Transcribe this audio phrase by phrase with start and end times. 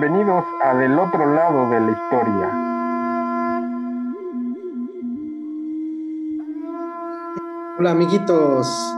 [0.00, 2.50] bienvenidos a Del otro lado de la historia.
[7.78, 8.94] Hola amiguitos,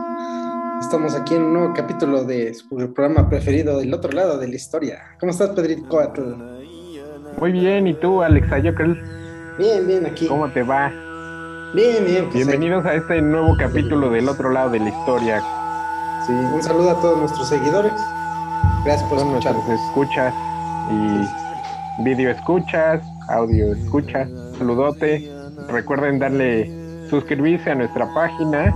[0.79, 4.55] estamos aquí en un nuevo capítulo de su programa preferido Del otro lado de la
[4.55, 5.01] historia.
[5.19, 5.87] ¿Cómo estás, Pedrito
[7.39, 9.01] Muy bien, ¿y tú, Alexa Jokel?
[9.57, 10.27] Bien, bien, aquí.
[10.27, 10.89] ¿Cómo te va?
[11.73, 12.25] Bien, bien.
[12.25, 15.41] Pues Bienvenidos a este nuevo capítulo del otro lado de la historia.
[16.27, 17.93] Sí, un saludo a todos nuestros seguidores.
[18.85, 19.55] Gracias por escuchar.
[19.55, 20.33] escuchas
[20.89, 24.29] y video escuchas, audio escuchas.
[24.57, 25.29] Saludote.
[25.69, 26.69] Recuerden darle
[27.09, 28.73] suscribirse a nuestra página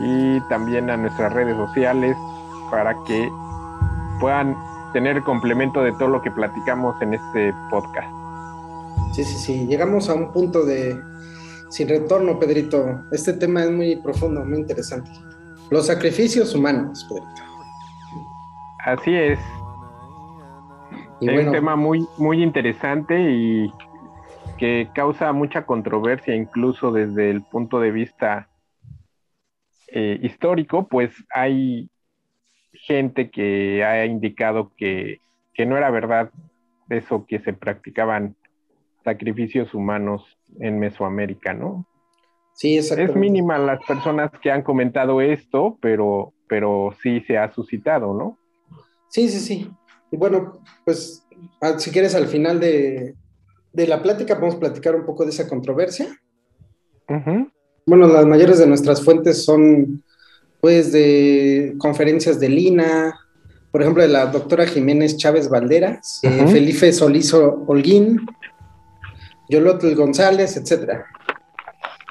[0.00, 2.16] y también a nuestras redes sociales
[2.70, 3.28] para que
[4.20, 4.56] puedan
[4.92, 8.08] tener complemento de todo lo que platicamos en este podcast.
[9.12, 9.66] Sí, sí, sí.
[9.66, 10.98] Llegamos a un punto de
[11.70, 13.00] sin retorno, Pedrito.
[13.12, 15.10] Este tema es muy profundo, muy interesante.
[15.70, 17.42] Los sacrificios humanos, Pedrito.
[18.84, 19.38] Así es.
[21.20, 23.72] Es un tema muy, muy interesante y
[24.58, 28.48] que causa mucha controversia, incluso desde el punto de vista
[29.88, 31.90] eh, histórico, pues hay
[32.72, 35.20] gente que ha indicado que,
[35.54, 36.30] que no era verdad
[36.88, 38.36] eso que se practicaban
[39.04, 41.86] sacrificios humanos en Mesoamérica, ¿no?
[42.54, 42.76] Sí.
[42.76, 48.36] Es mínima las personas que han comentado esto, pero, pero sí se ha suscitado, ¿no?
[49.08, 49.70] Sí, sí, sí.
[50.10, 51.26] Y bueno, pues
[51.78, 53.14] si quieres al final de,
[53.72, 56.08] la plática podemos platicar un poco de esa controversia.
[57.86, 60.02] Bueno, las mayores de nuestras fuentes son
[60.60, 63.18] pues de conferencias de Lina,
[63.72, 68.26] por ejemplo, de la doctora Jiménez Chávez Valderas, eh, Felipe Solizo Holguín,
[69.48, 71.06] Yolotl González, etcétera.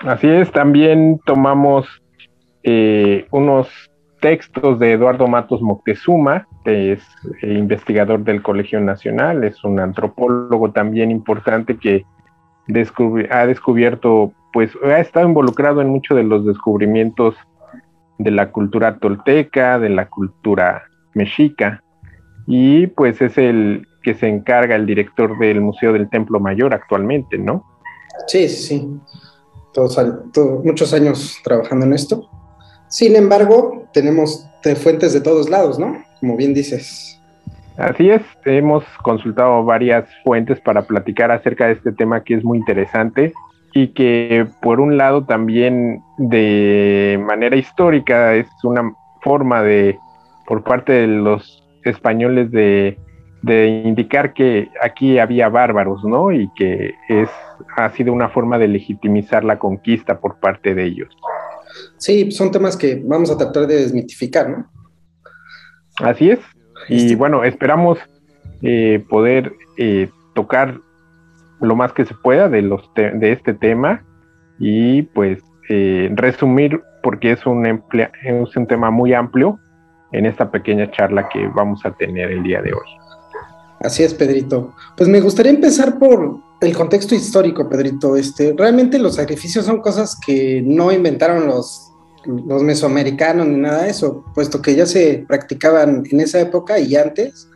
[0.02, 1.86] Así es, también tomamos
[2.63, 3.67] eh, unos
[4.19, 7.02] textos de Eduardo Matos Moctezuma, que es
[7.41, 12.06] eh, investigador del Colegio Nacional, es un antropólogo también importante que
[13.31, 17.35] ha descubierto, pues ha estado involucrado en muchos de los descubrimientos
[18.18, 21.84] de la cultura tolteca, de la cultura mexica,
[22.46, 27.38] y pues es el que se encarga, el director del Museo del Templo Mayor actualmente,
[27.38, 27.63] ¿no?
[28.28, 28.88] Sí, sí.
[29.74, 29.97] Todos,
[30.63, 32.29] muchos años trabajando en esto.
[32.89, 36.03] Sin embargo, tenemos fuentes de todos lados, ¿no?
[36.19, 37.19] Como bien dices.
[37.77, 42.57] Así es, hemos consultado varias fuentes para platicar acerca de este tema que es muy
[42.57, 43.31] interesante
[43.73, 49.97] y que por un lado también de manera histórica es una forma de,
[50.45, 52.97] por parte de los españoles de,
[53.85, 56.33] indicar que aquí había bárbaros, ¿no?
[56.33, 57.29] Y que es,
[57.78, 61.16] ha sido una forma de legitimizar la conquista por parte de ellos.
[61.97, 64.69] Sí, son temas que vamos a tratar de desmitificar, ¿no?
[65.97, 66.40] Así es.
[66.88, 68.00] Y este bueno, esperamos
[68.62, 70.79] eh, poder eh, tocar
[71.62, 74.03] lo más que se pueda de, los de este tema
[74.59, 79.59] y pues eh, resumir porque es un, es un tema muy amplio
[80.12, 82.98] en esta pequeña charla que vamos a tener el día de hoy.
[83.81, 84.73] Así es, Pedrito.
[84.97, 88.16] Pues me gustaría empezar por el contexto histórico, Pedrito.
[88.17, 91.94] Este, realmente los sacrificios son cosas que no inventaron los,
[92.25, 96.95] los mesoamericanos ni nada de eso, puesto que ya se practicaban en esa época y
[96.95, 97.50] antes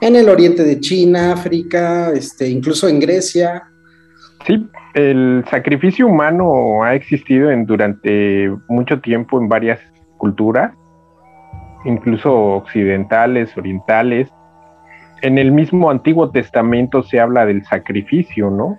[0.00, 3.64] en el oriente de China, África, este, incluso en Grecia.
[4.46, 4.64] Sí,
[4.94, 9.80] el sacrificio humano ha existido en, durante mucho tiempo en varias
[10.18, 10.72] culturas,
[11.84, 14.28] incluso occidentales, orientales
[15.22, 18.78] en el mismo Antiguo Testamento se habla del sacrificio, ¿no?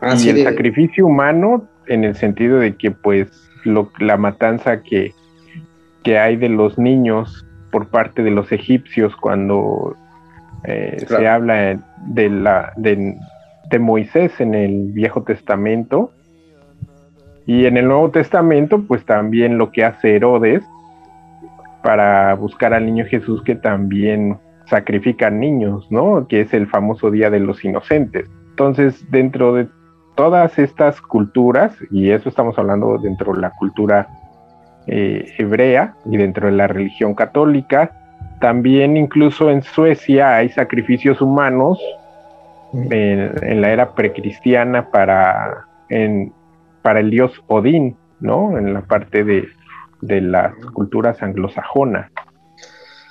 [0.00, 3.28] Ah, y el sacrificio humano en el sentido de que pues
[3.98, 5.12] la matanza que,
[6.02, 9.96] que, hay de los niños por parte de los egipcios cuando
[10.64, 13.16] eh, se habla de, la, de,
[13.70, 16.12] de Moisés en el Viejo Testamento
[17.44, 20.64] y en el Nuevo Testamento pues también lo que hace Herodes
[21.82, 24.38] para buscar al niño Jesús que también
[24.70, 26.26] sacrifican niños, ¿no?
[26.28, 28.30] Que es el famoso Día de los Inocentes.
[28.50, 29.66] Entonces, dentro de
[30.14, 34.08] todas estas culturas, y eso estamos hablando dentro de la cultura
[34.86, 37.90] eh, hebrea y dentro de la religión católica,
[38.40, 41.78] también incluso en Suecia hay sacrificios humanos
[42.72, 45.66] en, la era precristiana para,
[46.82, 48.56] para el dios Odín, ¿no?
[48.56, 49.48] En la parte de,
[50.00, 52.10] de las culturas anglosajonas.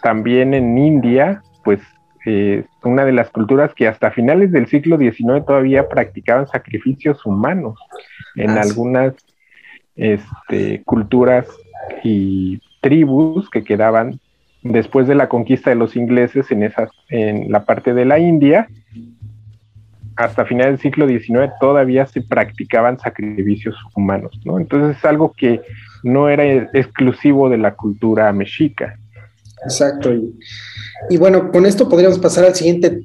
[0.01, 1.81] También en India pues
[2.25, 7.79] eh, una de las culturas que hasta finales del siglo XIX todavía practicaban sacrificios humanos
[8.35, 9.13] en ah, algunas
[9.95, 11.45] este, culturas
[12.03, 14.19] y tribus que quedaban
[14.63, 18.67] después de la conquista de los ingleses en, esas, en la parte de la India,
[20.15, 24.57] hasta finales del siglo XIX todavía se practicaban sacrificios humanos, ¿no?
[24.57, 25.61] Entonces es algo que
[26.01, 28.97] no era exclusivo de la cultura mexica.
[29.63, 30.11] Exacto.
[31.09, 33.01] Y, bueno, con esto podríamos pasar al siguiente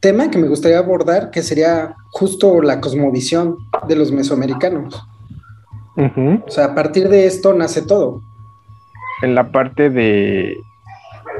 [0.00, 3.56] tema que me gustaría abordar, que sería justo la cosmovisión
[3.88, 5.06] de los mesoamericanos.
[5.96, 8.22] O sea, a partir de esto nace todo.
[9.22, 10.56] En la parte de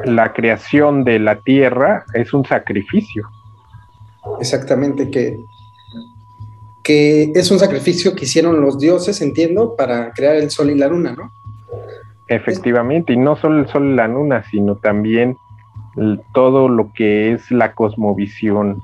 [0.04, 3.26] la creación de la tierra es un sacrificio.
[4.38, 5.38] Exactamente, que,
[6.82, 10.88] que es un sacrificio que hicieron los dioses, entiendo, para crear el sol y la
[10.88, 11.32] luna, ¿no?
[12.31, 15.37] Efectivamente, y no solo el sol la luna, sino también
[16.32, 18.81] todo lo que es la cosmovisión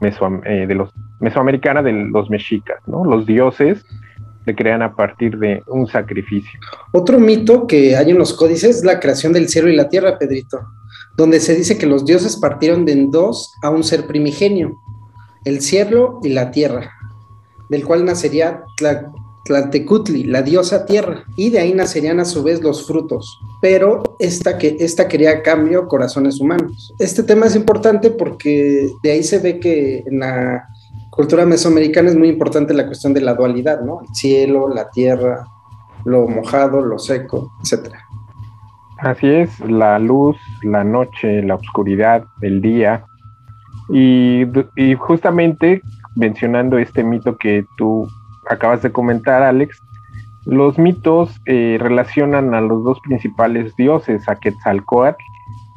[0.00, 0.90] eh, de los
[1.20, 3.04] mesoamericana de los mexicas, ¿no?
[3.04, 3.84] Los dioses
[4.44, 6.60] se crean a partir de un sacrificio.
[6.92, 10.16] Otro mito que hay en los códices es la creación del cielo y la tierra,
[10.16, 10.60] Pedrito
[11.18, 14.78] donde se dice que los dioses partieron de en dos a un ser primigenio,
[15.44, 16.92] el cielo y la tierra,
[17.68, 18.62] del cual nacería
[19.48, 23.40] Tlaltecutli, la diosa tierra, y de ahí nacerían a su vez los frutos.
[23.60, 26.94] Pero esta, que, esta quería cambio corazones humanos.
[26.98, 30.68] Este tema es importante porque de ahí se ve que en la
[31.10, 34.02] cultura mesoamericana es muy importante la cuestión de la dualidad, ¿no?
[34.02, 35.44] El cielo, la tierra,
[36.04, 37.98] lo mojado, lo seco, etcétera.
[38.98, 43.04] Así es, la luz, la noche, la oscuridad, el día.
[43.90, 44.44] Y,
[44.98, 45.80] justamente
[46.16, 48.08] mencionando este mito que tú
[48.48, 49.78] acabas de comentar, Alex,
[50.44, 55.22] los mitos eh, relacionan a los dos principales dioses, a Quetzalcoatl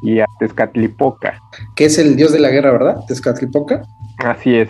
[0.02, 1.42] y a Tezcatlipoca.
[1.76, 2.98] Que es el dios de la guerra, ¿verdad?
[3.08, 3.82] Tezcatlipoca.
[4.20, 4.70] Así es.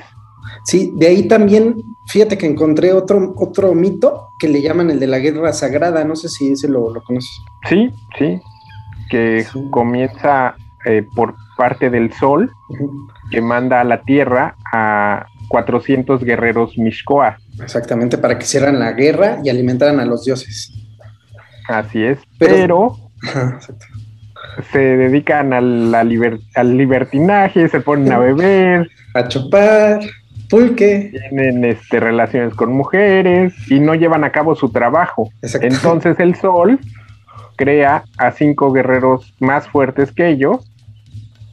[0.65, 5.07] Sí, de ahí también, fíjate que encontré otro, otro mito que le llaman el de
[5.07, 7.31] la guerra sagrada, no sé si ese lo, lo conoces.
[7.69, 8.41] Sí, sí,
[9.09, 10.55] que comienza
[10.85, 12.51] eh, por parte del sol,
[13.29, 17.37] que manda a la tierra a 400 guerreros Mishkoa.
[17.61, 20.71] Exactamente, para que hicieran la guerra y alimentaran a los dioses.
[21.67, 22.97] Así es, pero,
[24.71, 30.01] se dedican al libertinaje, se ponen a beber, a chupar
[30.51, 31.11] pulque.
[31.11, 35.31] Tienen este, relaciones con mujeres y no llevan a cabo su trabajo.
[35.41, 36.79] Entonces el sol
[37.55, 40.69] crea a cinco guerreros más fuertes que ellos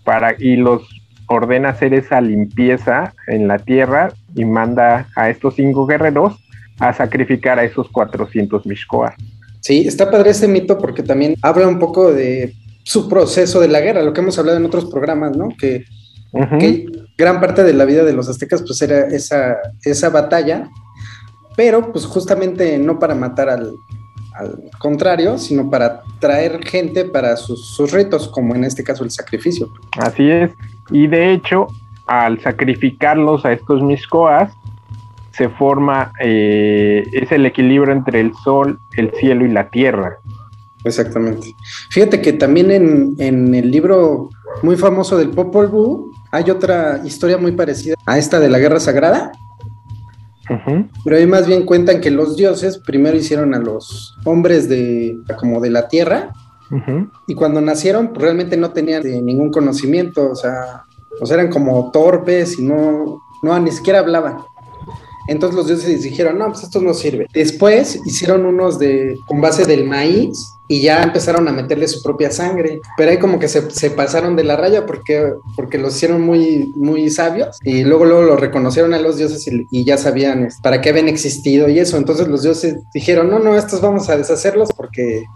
[0.04, 0.82] para, y los
[1.26, 6.36] ordena hacer esa limpieza en la tierra y manda a estos cinco guerreros
[6.78, 9.14] a sacrificar a esos 400 Mishkoa.
[9.60, 12.54] Sí, está padre ese mito porque también habla un poco de
[12.84, 15.48] su proceso de la guerra, lo que hemos hablado en otros programas, ¿no?
[15.58, 15.84] Que,
[16.58, 16.86] que
[17.16, 20.68] gran parte de la vida de los aztecas pues era esa, esa batalla,
[21.56, 23.74] pero pues justamente no para matar al,
[24.78, 29.68] contrario, sino para traer gente para sus, sus, ritos, como en este caso el sacrificio.
[29.98, 30.52] Así es,
[30.90, 31.66] y de hecho,
[32.08, 34.52] al sacrificarlos a estos miscoas,
[35.32, 40.16] se forma, eh, es el equilibrio entre el sol, el cielo y la tierra.
[40.84, 41.54] Exactamente.
[41.90, 44.30] Fíjate que también en, en el libro
[44.62, 48.80] muy famoso del Popol Vuh, hay otra historia muy parecida a esta de la guerra
[48.80, 49.32] sagrada.
[51.04, 55.60] Pero ahí más bien cuentan que los dioses primero hicieron a los hombres de como
[55.60, 56.32] de la tierra
[57.26, 60.84] y cuando nacieron pues, realmente no tenían ningún conocimiento, o sea,
[61.26, 64.38] sea, eran como torpes y no, no ni siquiera hablaban.
[65.28, 67.26] Entonces los dioses dijeron, no, pues esto no sirve.
[67.34, 72.30] Después hicieron unos de con base del maíz y ya empezaron a meterle su propia
[72.30, 72.80] sangre.
[72.96, 77.10] Pero ahí como que se, pasaron de la raya porque, porque los hicieron muy, muy
[77.10, 80.88] sabios y luego, luego lo reconocieron a los dioses y, ya sabían este, para qué
[80.88, 81.98] habían existido y eso.
[81.98, 85.26] Entonces los dioses dijeron, no, no, estos vamos a deshacerlos porque,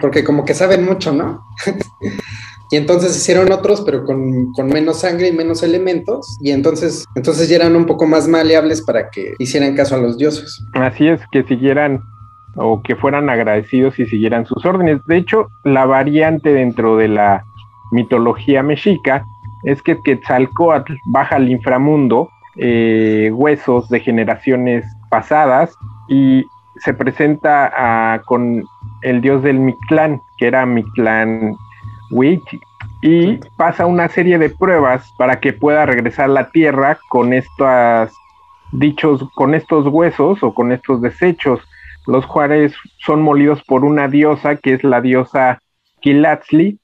[0.00, 1.44] porque como que saben mucho, ¿no?
[2.72, 6.38] Y entonces hicieron otros, pero con, con, menos sangre y menos elementos.
[6.40, 10.16] Y entonces, entonces ya eran un poco más maleables para que hicieran caso a los
[10.16, 10.64] dioses.
[10.72, 12.02] Así es, que siguieran
[12.56, 15.04] o que fueran agradecidos y siguieran sus órdenes.
[15.04, 17.44] De hecho, la variante dentro de la
[17.90, 19.22] mitología mexica
[19.64, 25.76] es que Quetzalcoatl baja al inframundo eh, huesos de generaciones pasadas
[26.08, 28.64] y se presenta con
[29.02, 31.54] el dios del Mictlán, que era Mictlán
[32.12, 32.60] Huichi,
[33.02, 38.12] y pasa una serie de pruebas para que pueda regresar a la tierra con estas
[38.70, 41.60] dichos, con estos huesos o con estos desechos
[42.06, 45.60] los Juárez son molidos por una diosa que es la diosa
[46.00, 46.78] Quilatzli.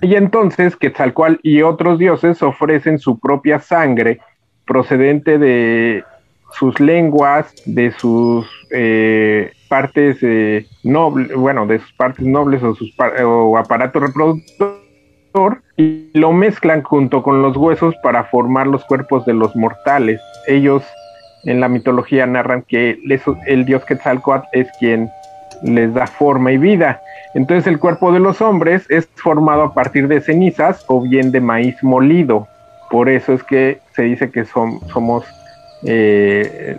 [0.00, 4.20] Y entonces Quetzalcoatl y otros dioses ofrecen su propia sangre
[4.64, 6.04] procedente de
[6.52, 12.94] sus lenguas, de sus eh, partes eh, nobles, bueno, de sus partes nobles o, sus
[13.24, 14.78] o aparato reproductor
[15.76, 20.20] y lo mezclan junto con los huesos para formar los cuerpos de los mortales.
[20.46, 20.82] Ellos
[21.44, 22.98] en la mitología narran que
[23.46, 25.08] el dios Quetzalcoatl es quien
[25.62, 27.00] les da forma y vida.
[27.34, 31.40] Entonces el cuerpo de los hombres es formado a partir de cenizas o bien de
[31.40, 32.46] maíz molido.
[32.90, 35.24] Por eso es que se dice que somos
[35.84, 36.78] eh,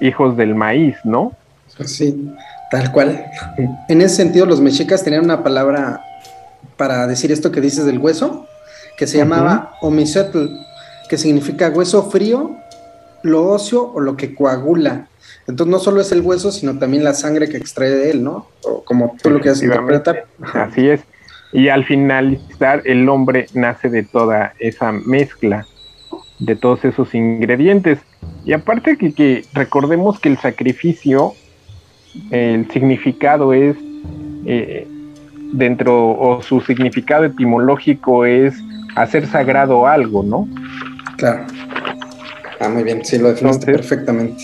[0.00, 1.32] hijos del maíz, ¿no?
[1.84, 2.30] Sí,
[2.70, 3.24] tal cual.
[3.88, 6.04] En ese sentido, los mexicas tenían una palabra
[6.76, 8.46] para decir esto que dices del hueso,
[8.96, 10.46] que se llamaba omisetl,
[11.08, 12.56] que significa hueso frío,
[13.22, 15.08] lo óseo o lo que coagula.
[15.46, 18.46] Entonces no solo es el hueso, sino también la sangre que extrae de él, ¿no?
[18.62, 20.26] O como tú lo quieras interpretar.
[20.54, 21.00] Así es.
[21.52, 25.66] Y al finalizar, el hombre nace de toda esa mezcla,
[26.38, 27.98] de todos esos ingredientes.
[28.44, 31.34] Y aparte que, que recordemos que el sacrificio,
[32.30, 33.76] el significado es,
[34.44, 34.86] eh,
[35.52, 38.54] dentro, o su significado etimológico es
[38.96, 40.48] hacer sagrado algo, ¿no?
[41.16, 41.44] Claro.
[42.60, 44.42] Ah, muy bien, sí, lo definiste perfectamente.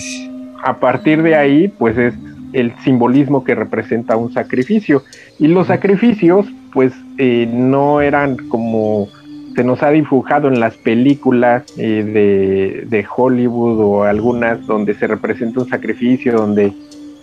[0.62, 2.14] A partir de ahí, pues es
[2.52, 5.02] el simbolismo que representa un sacrificio.
[5.38, 9.08] Y los sacrificios, pues eh, no eran como
[9.54, 15.06] se nos ha dibujado en las películas eh, de, de, Hollywood o algunas donde se
[15.06, 16.74] representa un sacrificio, donde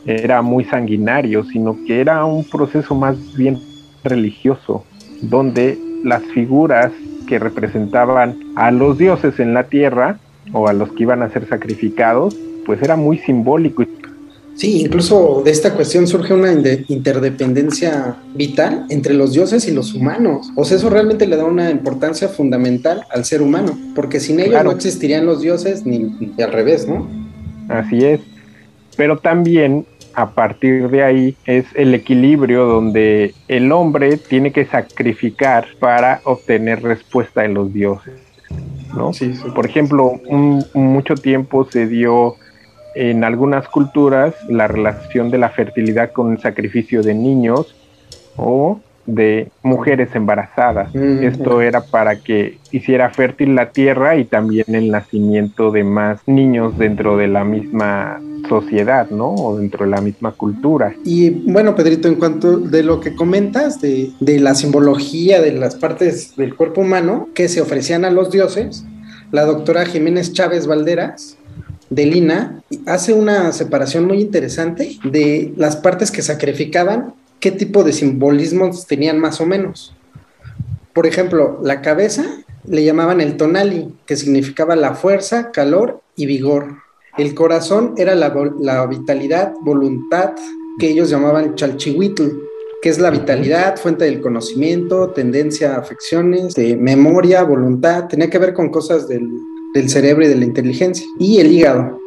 [0.05, 3.60] era muy sanguinario, sino que era un proceso más bien
[4.03, 4.83] religioso,
[5.22, 6.91] donde las figuras
[7.27, 10.19] que representaban a los dioses en la tierra
[10.51, 13.83] o a los que iban a ser sacrificados, pues era muy simbólico.
[14.55, 20.51] Sí, incluso de esta cuestión surge una interdependencia vital entre los dioses y los humanos.
[20.55, 24.63] O sea, eso realmente le da una importancia fundamental al ser humano, porque sin ellos
[24.63, 27.07] no existirían los dioses ni, ni al revés, ¿no?
[27.67, 28.19] Así es.
[28.95, 35.65] Pero también a partir de ahí es el equilibrio donde el hombre tiene que sacrificar
[35.79, 38.13] para obtener respuesta de los dioses.
[38.96, 39.12] ¿no?
[39.53, 40.20] Por ejemplo,
[40.74, 42.36] mucho tiempo se dio
[42.96, 47.75] en algunas culturas la relación de la fertilidad con el sacrificio de niños
[48.36, 50.93] o de mujeres embarazadas.
[50.93, 56.22] Mm, Esto era para que hiciera fértil la tierra y también el nacimiento de más
[56.25, 59.29] niños dentro de la misma sociedad, ¿no?
[59.29, 60.93] O dentro de la misma cultura.
[61.05, 65.75] Y bueno, Pedrito, en cuanto de lo que comentas de, de la simbología de las
[65.75, 68.86] partes del cuerpo humano que se ofrecían a los dioses,
[69.31, 71.38] la doctora Jiménez Chávez Valderas
[71.89, 77.91] de Lina hace una separación muy interesante de las partes que sacrificaban qué tipo de
[77.91, 79.93] simbolismos tenían más o menos.
[80.93, 82.23] Por ejemplo, la cabeza
[82.65, 86.77] le llamaban el tonali, que significaba la fuerza, calor y vigor.
[87.17, 88.29] El corazón era la,
[88.88, 90.31] vitalidad, voluntad,
[90.79, 92.29] que ellos llamaban chalchihuitl,
[92.81, 98.39] que es la vitalidad, fuente del conocimiento, tendencia a afecciones, de memoria, voluntad, tenía que
[98.39, 99.29] ver con cosas del,
[99.73, 101.05] del cerebro y de la inteligencia.
[101.19, 102.00] Y el hígado,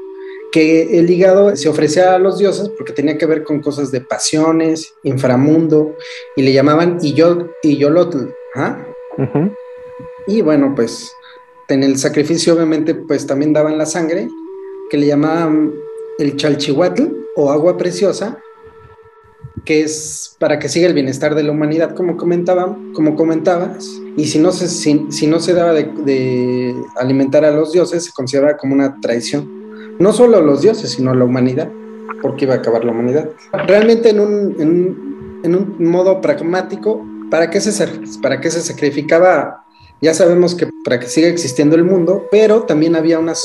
[0.52, 4.00] que el hígado se ofrecía a los dioses porque tenía que ver con cosas de
[4.00, 5.96] pasiones, inframundo,
[6.36, 8.30] y le llamaban Iyolotl.
[10.26, 11.12] Y bueno, pues
[11.68, 14.28] en el sacrificio obviamente pues también daban la sangre,
[14.90, 15.72] que le llamaban
[16.18, 17.04] el chalchihuatl
[17.36, 18.38] o agua preciosa,
[19.64, 24.26] que es para que siga el bienestar de la humanidad, como comentaban, como comentabas, y
[24.26, 28.56] si no se, si, no se daba de, de, alimentar a los dioses, se consideraba
[28.56, 29.55] como una traición
[29.98, 31.70] no solo los dioses, sino la humanidad,
[32.22, 33.30] porque iba a acabar la humanidad.
[33.66, 37.86] Realmente en un, en un, modo pragmático, ¿para qué, se,
[38.20, 39.64] ¿para se sacrificaba?
[40.02, 43.44] Ya sabemos que para que siga existiendo el mundo, pero también había unas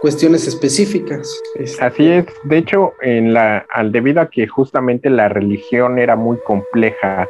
[0.00, 1.40] cuestiones específicas.
[1.80, 6.38] Así es, de hecho, en la, al debido a que justamente la religión era muy
[6.44, 7.28] compleja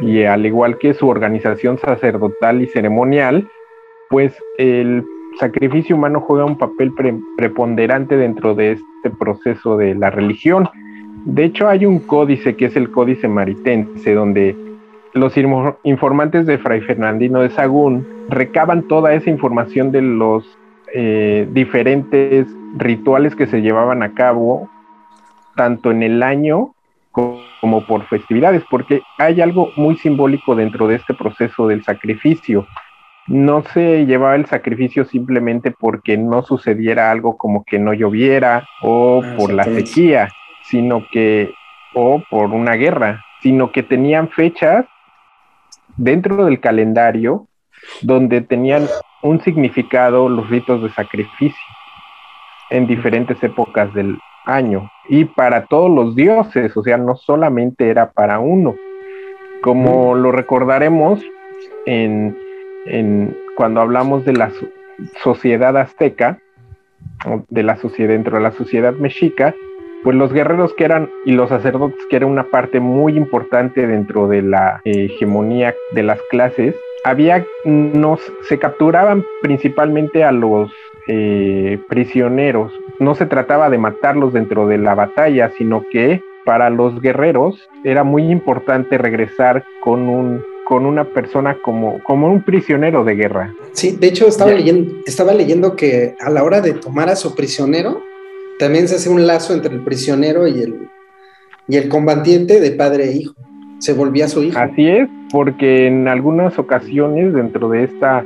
[0.00, 3.48] y al igual que su organización sacerdotal y ceremonial,
[4.08, 5.04] pues el
[5.38, 6.92] sacrificio humano juega un papel
[7.36, 10.68] preponderante dentro de este proceso de la religión.
[11.24, 14.56] De hecho, hay un códice que es el Códice Maritense, donde
[15.12, 15.34] los
[15.82, 20.58] informantes de Fray Fernandino de Sagún recaban toda esa información de los
[20.94, 22.46] eh, diferentes
[22.76, 24.68] rituales que se llevaban a cabo,
[25.56, 26.74] tanto en el año
[27.12, 32.66] como por festividades, porque hay algo muy simbólico dentro de este proceso del sacrificio
[33.26, 39.22] no se llevaba el sacrificio simplemente porque no sucediera algo como que no lloviera o
[39.24, 40.30] ah, por la sequía,
[40.64, 41.52] sino que,
[41.94, 44.86] o por una guerra, sino que tenían fechas
[45.96, 47.46] dentro del calendario
[48.02, 48.86] donde tenían
[49.22, 51.60] un significado los ritos de sacrificio
[52.70, 58.12] en diferentes épocas del año y para todos los dioses, o sea, no solamente era
[58.12, 58.74] para uno.
[59.62, 61.20] Como lo recordaremos
[61.84, 62.36] en,
[63.56, 64.50] cuando hablamos de la
[65.22, 66.38] sociedad azteca,
[67.48, 69.54] de la sociedad dentro de la sociedad mexica,
[70.02, 74.28] pues los guerreros que eran y los sacerdotes que eran una parte muy importante dentro
[74.28, 80.70] de la hegemonía de las clases, había nos se capturaban principalmente a los
[81.08, 82.72] eh, prisioneros.
[82.98, 88.04] No se trataba de matarlos dentro de la batalla, sino que para los guerreros era
[88.04, 93.52] muy importante regresar con un con una persona como, como un prisionero de guerra.
[93.72, 97.34] Sí, de hecho estaba leyendo, estaba leyendo que a la hora de tomar a su
[97.34, 98.00] prisionero,
[98.56, 100.88] también se hace un lazo entre el prisionero y el,
[101.66, 103.34] y el combatiente de padre e hijo.
[103.80, 104.56] Se volvía su hijo.
[104.60, 108.24] Así es, porque en algunas ocasiones dentro de esta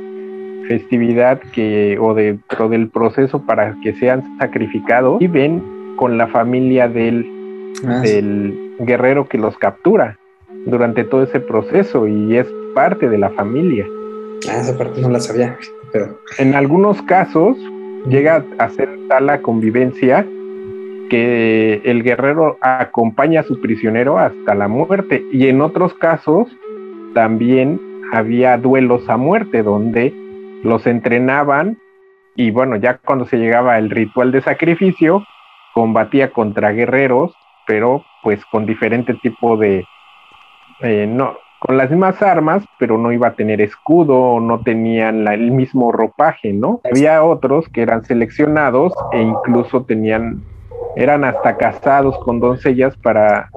[0.67, 5.63] festividad que o dentro del proceso para que sean sacrificados viven
[5.95, 7.25] con la familia del,
[7.87, 10.19] ah, del guerrero que los captura
[10.65, 13.85] durante todo ese proceso y es parte de la familia.
[14.49, 15.57] Ah, esa parte no la sabía,
[15.91, 16.19] pero...
[16.37, 17.57] En algunos casos
[18.07, 20.25] llega a ser tal la convivencia
[21.09, 26.47] que el guerrero acompaña a su prisionero hasta la muerte y en otros casos
[27.13, 27.79] también
[28.11, 30.13] había duelos a muerte donde
[30.63, 31.77] los entrenaban
[32.35, 35.23] y bueno, ya cuando se llegaba el ritual de sacrificio,
[35.73, 37.33] combatía contra guerreros,
[37.65, 39.85] pero pues con diferente tipo de,
[40.85, 45.51] eh, no, con las mismas armas, pero no iba a tener escudo, no tenían el
[45.51, 46.81] mismo ropaje, ¿no?
[46.83, 50.43] Había otros que eran seleccionados e incluso tenían,
[50.95, 53.49] eran hasta casados con doncellas para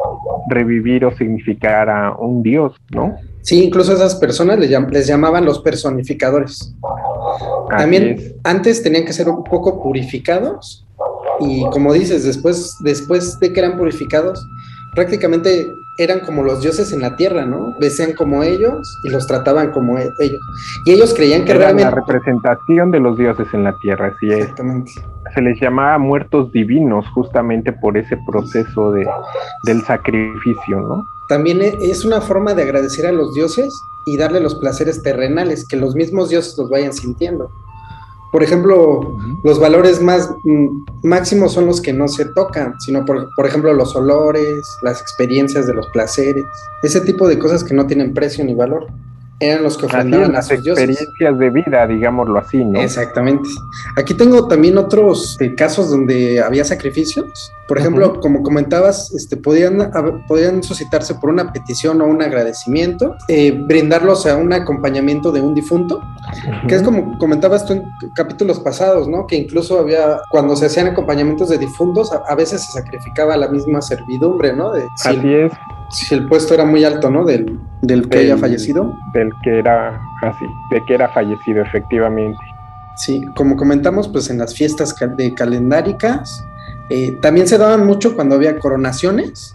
[0.49, 3.15] revivir o significar a un dios, ¿no?
[3.43, 6.75] Sí, incluso esas personas les, les llamaban los personificadores.
[7.69, 10.87] También antes tenían que ser un poco purificados
[11.41, 14.45] y como dices, después, después de que eran purificados,
[14.95, 15.67] prácticamente
[15.99, 17.75] eran como los dioses en la tierra, ¿no?
[17.81, 20.41] Vestían como ellos y los trataban como e-, ellos.
[20.85, 21.91] Y ellos creían que Era realmente...
[21.91, 24.39] la representación de los dioses en la tierra, así es.
[24.39, 24.93] Exactamente.
[25.35, 29.07] Se les llamaba muertos divinos justamente por ese proceso de,
[29.65, 31.05] del sacrificio, ¿no?
[31.29, 35.67] También e-, es una forma de agradecer a los dioses y darle los placeres terrenales,
[35.67, 37.51] que los mismos dioses los vayan sintiendo.
[38.31, 43.29] Por ejemplo, los valores más mm, máximos son los que no se tocan, sino por,
[43.35, 46.45] por, ejemplo los olores, las experiencias de los placeres,
[46.83, 48.87] ese tipo de cosas que no tienen precio ni valor
[49.41, 52.81] eran los que ofrendaban las experiencias de vida, digámoslo así, ¿no?
[52.81, 53.49] Exactamente.
[53.97, 57.53] Aquí tengo también otros eh, casos donde había sacrificios.
[57.69, 59.91] Por ejemplo, como comentabas, este, podían,
[60.27, 65.55] podían suscitarse por una petición o un agradecimiento, eh, brindarlos a un acompañamiento de un
[65.55, 66.01] difunto,
[66.67, 69.27] que es como comentabas tú en capítulos pasados, ¿no?
[69.27, 73.83] Que incluso había, cuando se hacían acompañamientos de difuntos, a, veces se sacrificaba la misma
[73.83, 74.73] servidumbre, ¿no?
[74.73, 75.53] De, así es
[75.91, 77.25] si el puesto era muy alto, ¿no?
[77.25, 78.95] Del, del que haya fallecido.
[79.15, 82.39] Del que era así, de que era fallecido, efectivamente.
[82.97, 86.45] Sí, como comentamos, pues en las fiestas de calendáricas,
[86.91, 89.55] eh, también se daban mucho cuando había coronaciones.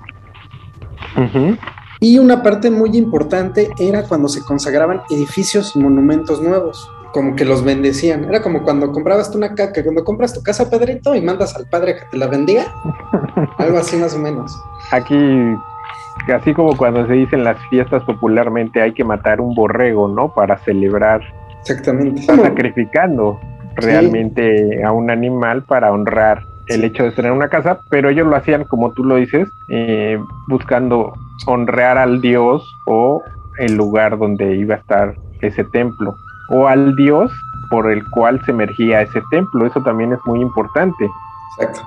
[1.99, 7.45] Y una parte muy importante era cuando se consagraban edificios y monumentos nuevos, como que
[7.45, 8.23] los bendecían.
[8.25, 11.67] Era como cuando comprabas tú una caca, cuando compras tu casa, Pedrito, y mandas al
[11.67, 12.73] padre a que te la bendiga.
[13.57, 14.57] Algo así más o menos.
[14.91, 15.15] Aquí
[16.33, 20.33] así como cuando se dice en las fiestas popularmente hay que matar un borrego, ¿no?
[20.33, 21.21] Para celebrar.
[21.61, 22.21] Exactamente.
[22.21, 23.39] Está sacrificando
[23.75, 28.35] realmente a un animal para honrar el hecho de tener una casa, pero ellos lo
[28.35, 31.13] hacían, como tú lo dices, eh, buscando
[31.45, 33.21] honrar al dios o
[33.59, 36.15] el lugar donde iba a estar ese templo,
[36.49, 37.31] o al dios
[37.69, 39.65] por el cual se emergía ese templo.
[39.65, 41.09] Eso también es muy importante.
[41.57, 41.81] Exacto.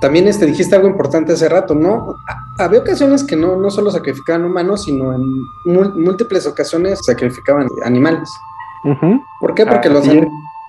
[0.00, 2.16] También este, dijiste algo importante hace rato, ¿no?
[2.58, 5.22] Había ocasiones que no, no solo sacrificaban humanos, sino en
[5.64, 8.28] múltiples ocasiones sacrificaban animales.
[9.40, 9.66] ¿Por qué?
[9.66, 10.06] Porque los,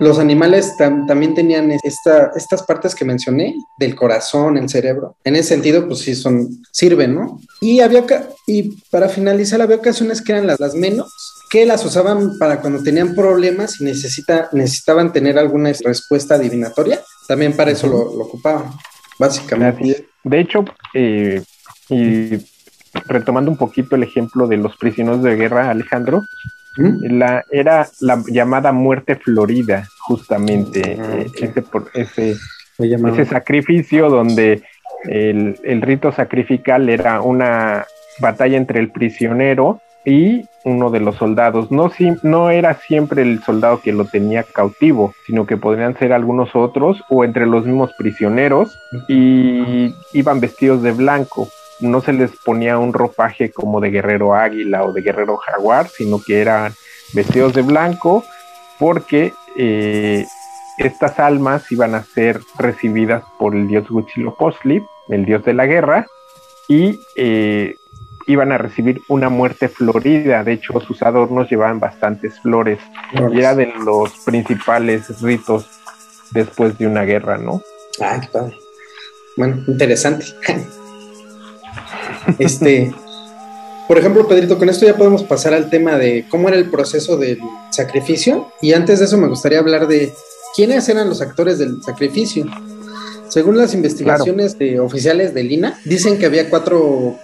[0.00, 5.16] los, animales también tenían esta, estas partes que mencioné, del corazón, el cerebro.
[5.22, 7.38] En ese sentido, pues sí, son, sirven, ¿no?
[7.60, 8.04] Y, había,
[8.46, 11.12] y para finalizar, había ocasiones que eran las, las menos,
[11.50, 17.54] que las usaban para cuando tenían problemas y necesita, necesitaban tener alguna respuesta adivinatoria, también
[17.54, 18.72] para eso lo, ocupaban,
[19.18, 20.06] básicamente.
[20.24, 20.64] De hecho,
[20.94, 21.42] eh,
[21.90, 22.38] y
[23.06, 26.24] retomando un poquito el ejemplo de los prisioneros de guerra, Alejandro,
[26.76, 32.36] la, era la llamada muerte florida, justamente, ah, eh, ese, por, ese,
[32.78, 34.62] ese sacrificio donde
[35.04, 37.84] el, el rito sacrificial era una
[38.20, 41.70] batalla entre el prisionero y uno de los soldados.
[41.70, 41.90] No,
[42.22, 47.02] no era siempre el soldado que lo tenía cautivo, sino que podrían ser algunos otros
[47.08, 51.48] o entre los mismos prisioneros y iban vestidos de blanco.
[51.80, 56.20] No se les ponía un ropaje como de guerrero águila o de guerrero jaguar, sino
[56.20, 56.72] que eran
[57.14, 58.24] vestidos de blanco
[58.78, 60.26] porque eh,
[60.78, 66.06] estas almas iban a ser recibidas por el dios Huitzilopochtli, el dios de la guerra,
[66.68, 67.76] y eh,
[68.28, 70.44] iban a recibir una muerte florida.
[70.44, 72.78] De hecho, sus adornos llevaban bastantes flores.
[73.32, 75.66] Y era de los principales ritos
[76.30, 77.62] después de una guerra, ¿no?
[78.00, 78.56] Ay, qué padre.
[79.36, 80.26] Bueno, interesante.
[82.38, 82.92] este,
[83.88, 87.16] por ejemplo, Pedrito, con esto ya podemos pasar al tema de cómo era el proceso
[87.16, 88.52] del sacrificio.
[88.60, 90.12] Y antes de eso me gustaría hablar de
[90.54, 92.44] quiénes eran los actores del sacrificio.
[93.28, 97.18] Según las investigaciones oficiales de Lina, dicen que había cuatro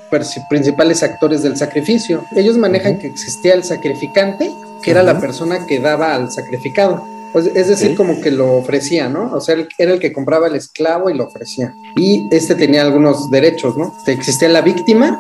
[0.49, 2.25] principales actores del sacrificio.
[2.37, 4.51] Ellos manejan que existía el sacrificante,
[4.83, 7.07] que era la persona que daba al sacrificado.
[7.35, 9.33] es decir, como que lo ofrecía, ¿no?
[9.33, 11.75] O sea, era el que compraba el esclavo y lo ofrecía.
[11.97, 13.95] Y este tenía algunos derechos, ¿no?
[14.07, 15.19] Existía la víctima,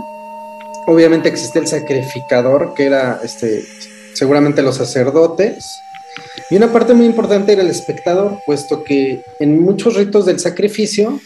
[0.87, 3.64] obviamente existía el sacrificador, que era este,
[4.12, 5.64] seguramente los sacerdotes,
[6.50, 11.20] y una parte muy importante era el espectador, puesto que en muchos ritos del sacrificio,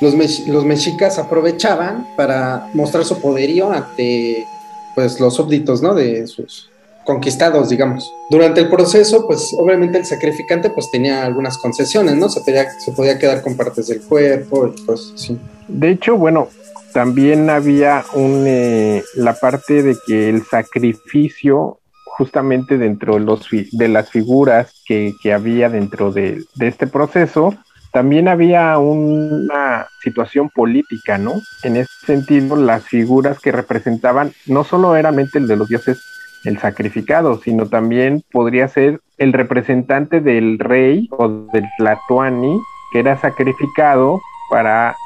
[0.00, 0.14] los,
[0.46, 4.46] los mexicas aprovechaban para mostrar su poderío ante
[4.94, 5.94] pues, los súbditos ¿no?
[5.94, 6.70] de sus
[7.04, 8.12] conquistados, digamos.
[8.28, 12.28] Durante el proceso, pues obviamente el sacrificante pues tenía algunas concesiones, ¿no?
[12.28, 15.38] Se podía, se podía quedar con partes del cuerpo y cosas así.
[15.68, 16.48] De hecho, bueno,
[16.92, 21.77] también había un, eh, la parte de que el sacrificio
[22.18, 27.54] justamente dentro de, los, de las figuras que, había dentro de, este proceso,
[27.92, 31.34] también había una situación política, ¿no?
[31.62, 36.02] En ese sentido, las figuras que representaban no solo eran el de los dioses
[36.44, 42.60] el sacrificado, sino también podría ser el representante del rey o del Tlatoani
[42.92, 44.96] que era sacrificado para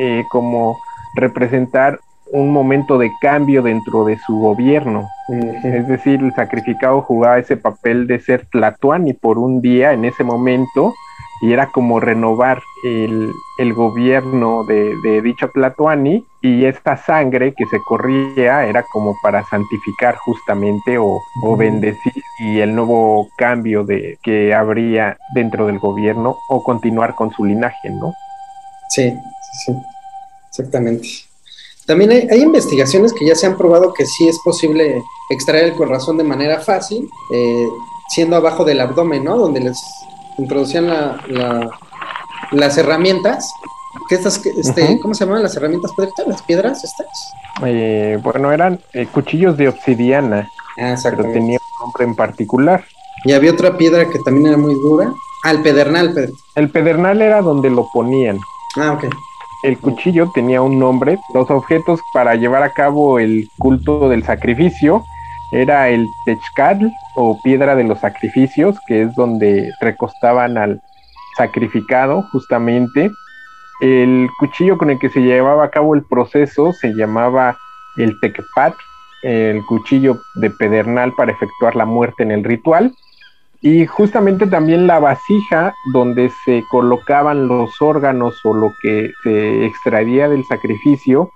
[0.00, 0.78] eh, como
[1.14, 2.00] representar
[2.32, 5.08] un momento de cambio dentro de su gobierno.
[5.28, 10.24] Es decir, el sacrificado jugaba ese papel de ser Tlatuani por un día en ese
[10.24, 10.94] momento
[11.42, 18.64] y era como renovar el, gobierno de, dicho Tlatuani y esta sangre que se corría
[18.64, 21.20] era como para santificar justamente o,
[21.56, 27.44] bendecir y el nuevo cambio de que habría dentro del gobierno o continuar con su
[27.44, 28.14] linaje, ¿no?
[28.88, 29.12] Sí,
[29.64, 29.76] sí,
[30.48, 31.31] exactamente.
[31.86, 36.16] También hay, investigaciones que ya se han probado que sí es posible extraer el corazón
[36.16, 37.66] de manera fácil, eh,
[38.08, 39.36] siendo abajo del abdomen, ¿no?
[39.36, 39.78] Donde les
[40.38, 40.86] introducían
[42.52, 43.50] las herramientas.
[44.08, 45.90] ¿Qué estas, este, ¿Cómo se llamaban las herramientas,
[46.26, 47.32] ¿Las piedras estas?
[47.64, 52.84] Eh, bueno, eran eh, cuchillos de obsidiana, ah, pero tenía un nombre en particular.
[53.24, 55.12] Y había otra piedra que también era muy dura.
[55.44, 56.32] Ah, el pedernal, Pedro.
[56.54, 58.38] El pedernal era donde lo ponían.
[58.76, 59.04] Ah, ok
[59.62, 61.18] el cuchillo tenía un nombre.
[61.34, 65.04] Los objetos para llevar a cabo el culto del sacrificio
[65.52, 70.80] era el techcal o piedra de los sacrificios, que es donde recostaban al
[71.36, 73.10] sacrificado justamente.
[73.80, 77.56] El cuchillo con el que se llevaba a cabo el proceso se llamaba
[77.96, 78.74] el tecpat,
[79.22, 82.92] el cuchillo de pedernal para efectuar la muerte en el ritual.
[83.62, 90.28] Y justamente también la vasija donde se colocaban los órganos o lo que se extraía
[90.28, 91.30] del sacrificio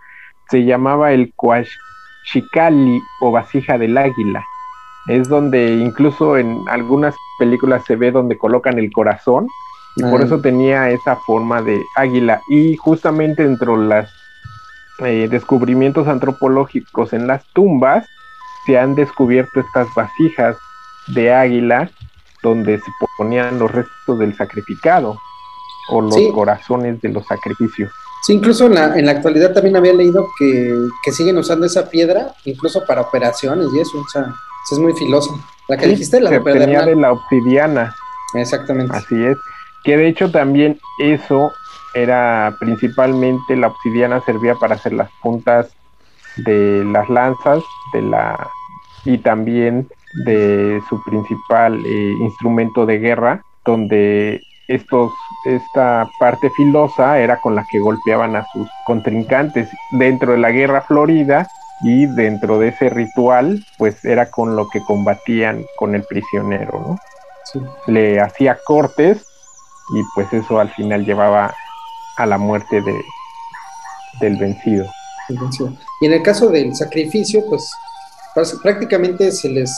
[0.51, 4.45] se llamaba el Coachicali o vasija del águila.
[5.07, 9.47] Es donde incluso en algunas películas se ve donde colocan el corazón
[9.95, 10.25] y por ah.
[10.25, 12.41] eso tenía esa forma de águila.
[12.49, 14.11] Y justamente dentro de los
[15.05, 18.05] eh, descubrimientos antropológicos en las tumbas
[18.67, 20.57] se han descubierto estas vasijas
[21.07, 21.89] de águila
[22.46, 25.18] donde se ponían los restos del sacrificado
[25.88, 27.90] o los corazones de los sacrificios.
[28.22, 32.35] Sí, incluso en la, en la actualidad también había leído que, siguen usando esa piedra,
[32.44, 34.26] incluso para operaciones y eso, o sea,
[34.70, 35.32] es muy filosa.
[35.68, 37.94] La que dijiste, la se tenía de la obsidiana.
[38.35, 38.96] Exactamente.
[38.96, 39.37] Así es.
[39.82, 41.50] Que de hecho también eso
[41.94, 45.68] era principalmente la obsidiana servía para hacer las puntas
[46.37, 48.50] de las lanzas de la
[49.04, 49.88] y también
[50.24, 55.12] de su principal eh, instrumento de guerra, donde estos,
[55.44, 60.83] esta parte filosa era con la que golpeaban a sus contrincantes dentro de la guerra
[60.83, 61.46] florida
[61.83, 66.98] y dentro de ese ritual, pues era con lo que combatían con el prisionero, ¿no?
[67.87, 69.24] Le hacía cortes
[69.94, 71.55] y pues eso al final llevaba
[72.16, 72.94] a la muerte de,
[74.20, 74.87] del vencido.
[76.00, 77.70] Y en el caso del sacrificio, pues
[78.62, 79.70] prácticamente se les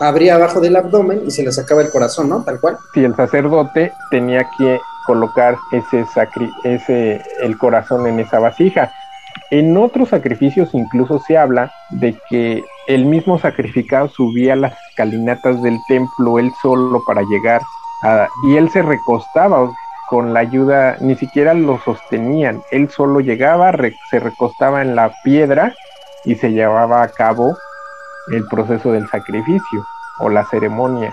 [0.00, 2.42] abría abajo del abdomen y se les sacaba el corazón, ¿no?
[2.42, 2.78] Tal cual.
[2.94, 8.92] Sí, el sacerdote tenía que colocar ese, sacri ese el corazón en esa vasija.
[9.50, 15.78] En otros sacrificios incluso se habla de que el mismo sacrificado subía las escalinatas del
[15.88, 17.62] templo él solo para llegar
[18.02, 19.70] a, y él se recostaba
[20.08, 23.72] con la ayuda, ni siquiera lo sostenían, él solo llegaba,
[24.10, 25.74] se recostaba en la piedra
[26.24, 27.54] y se llevaba a cabo
[28.32, 29.86] el proceso del sacrificio
[30.20, 31.12] o la ceremonia.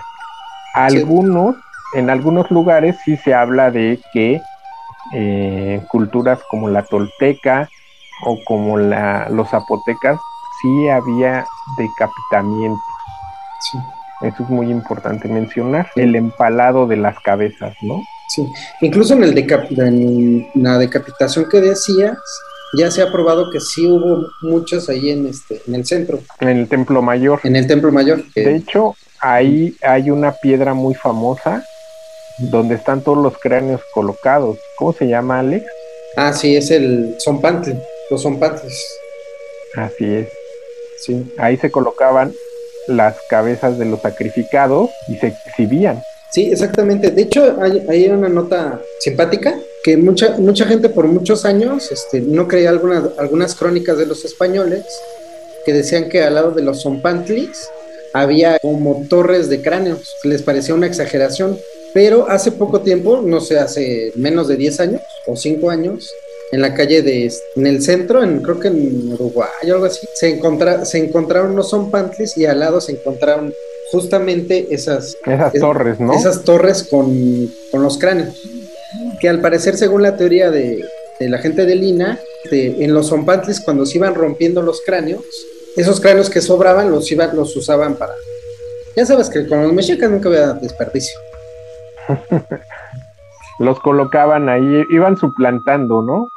[0.73, 1.55] Algunos,
[1.93, 4.41] en algunos lugares sí se habla de que
[5.13, 7.69] eh, culturas como la tolteca
[8.25, 10.19] o como la, los zapotecas
[10.61, 11.45] sí había
[11.77, 12.81] decapitamientos.
[14.21, 15.89] Eso es muy importante mencionar.
[15.95, 18.01] El empalado de las cabezas, ¿no?
[18.29, 18.47] Sí,
[18.81, 22.17] incluso en, el en la decapitación que decías,
[22.77, 26.19] ya se ha probado que sí hubo muchos ahí en este en el centro.
[26.39, 27.39] En el Templo Mayor.
[27.43, 28.23] En el Templo Mayor.
[28.33, 31.63] De hecho, ahí hay una piedra muy famosa
[32.37, 34.57] donde están todos los cráneos colocados.
[34.77, 35.65] ¿Cómo se llama, Alex?
[36.17, 37.73] Ah, sí, es el Zompantli,
[38.09, 38.77] los Zompantlis.
[39.75, 40.29] Así es.
[41.05, 41.33] Sí.
[41.37, 42.33] Ahí se colocaban
[42.87, 46.01] las cabezas de los sacrificados y se exhibían.
[46.35, 47.11] Sí, exactamente.
[47.11, 52.19] De hecho, hay, hay una nota simpática que mucha, mucha gente por muchos años este,
[52.19, 54.83] no creía algunas, algunas crónicas de los españoles
[55.65, 57.69] que decían que al lado de los zompantlis
[58.13, 61.57] había como torres de cráneos, les parecía una exageración,
[61.93, 66.11] pero hace poco tiempo, no sé, hace menos de 10 años o 5 años,
[66.51, 70.05] en la calle de, en el centro, en, creo que en Uruguay o algo así,
[70.13, 73.53] se, encontra, se encontraron los zompantlis y al lado se encontraron
[73.91, 76.13] justamente esas, esas torres, ¿no?
[76.13, 78.35] Esas torres con, con los cráneos
[79.19, 80.83] que al parecer, según la teoría de,
[81.19, 82.19] la gente de Lina,
[82.51, 85.23] en los zompantles, cuando se iban rompiendo los cráneos,
[85.75, 88.13] esos cráneos que sobraban los, iban, los usaban para...
[88.95, 91.17] Ya sabes que con los mexicas nunca había desperdicio.
[93.59, 96.29] los colocaban ahí, iban suplantando, ¿no?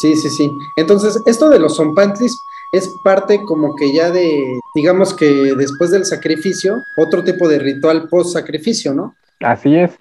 [0.00, 0.50] Sí, sí, sí.
[0.76, 2.40] Entonces, esto de los zompantlis
[2.72, 8.08] es parte como que ya de, digamos que después del sacrificio, otro tipo de ritual
[8.08, 9.14] post-sacrificio, ¿no?
[9.40, 9.92] Así es.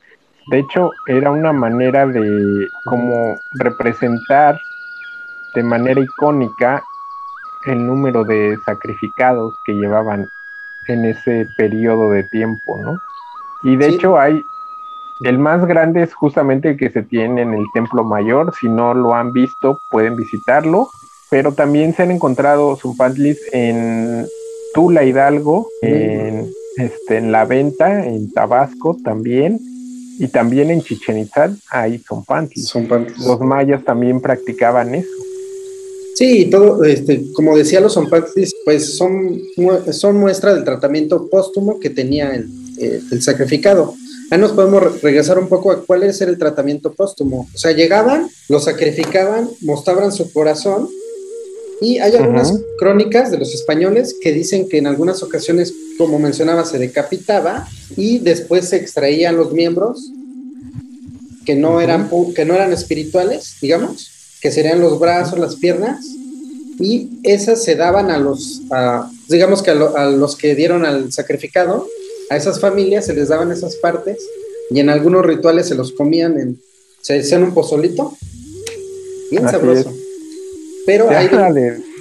[0.49, 4.59] De hecho, era una manera de como representar
[5.53, 6.81] de manera icónica
[7.65, 10.27] el número de sacrificados que llevaban
[10.87, 12.97] en ese periodo de tiempo, ¿no?
[13.63, 14.41] Y de hecho hay,
[15.25, 18.93] el más grande es justamente el que se tiene en el Templo Mayor, si no
[18.93, 20.89] lo han visto pueden visitarlo,
[21.31, 24.27] pero también se han encontrado zumpantlis en
[24.73, 29.57] Tula Hidalgo, en, este, en La Venta, en Tabasco también,
[30.19, 32.73] y también en Chichen Itzá hay zompantlis.
[33.25, 35.07] Los mayas también practicaban eso.
[36.15, 39.41] Sí, todo, este, como decía los zompantlis, pues son,
[39.93, 43.95] son muestra del tratamiento póstumo que tenía el, el, sacrificado.
[44.29, 47.47] Ahí nos podemos regresar un poco a cuál es el tratamiento póstumo.
[47.55, 50.89] O sea, llegaban, lo sacrificaban, mostraban su corazón
[51.81, 56.63] y hay algunas crónicas de los españoles que dicen que en algunas ocasiones, como mencionaba,
[56.63, 57.67] se decapitaba
[57.97, 60.11] y después se extraían los miembros
[61.43, 66.05] que no, eran, que no eran espirituales, digamos, que serían los brazos, las piernas,
[66.79, 68.61] y esas se daban a los,
[69.27, 71.87] digamos que a, los que dieron al sacrificado,
[72.29, 74.19] a esas familias se les daban esas partes
[74.69, 76.61] y en algunos rituales se los comían, en,
[77.01, 78.15] se hacían un pozolito,
[79.31, 79.91] bien sabroso.
[80.91, 81.29] Pero ahí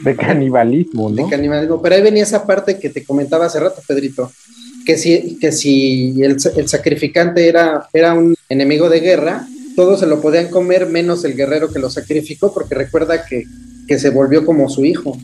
[0.02, 1.16] de, canibalismo, ¿no?
[1.16, 1.80] De canibalismo.
[1.80, 4.32] Pero ahí venía esa parte que te comentaba hace rato, Pedrito.
[4.84, 10.20] Que si, que si el, sacrificante era, era un enemigo de guerra, todos se lo
[10.20, 13.46] podían comer menos el guerrero que lo sacrificó, porque recuerda que,
[13.96, 15.16] se volvió como su hijo.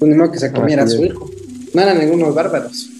[0.00, 1.30] Un mismo que se comiera a su hijo.
[1.74, 2.90] No eran ningunos bárbaros.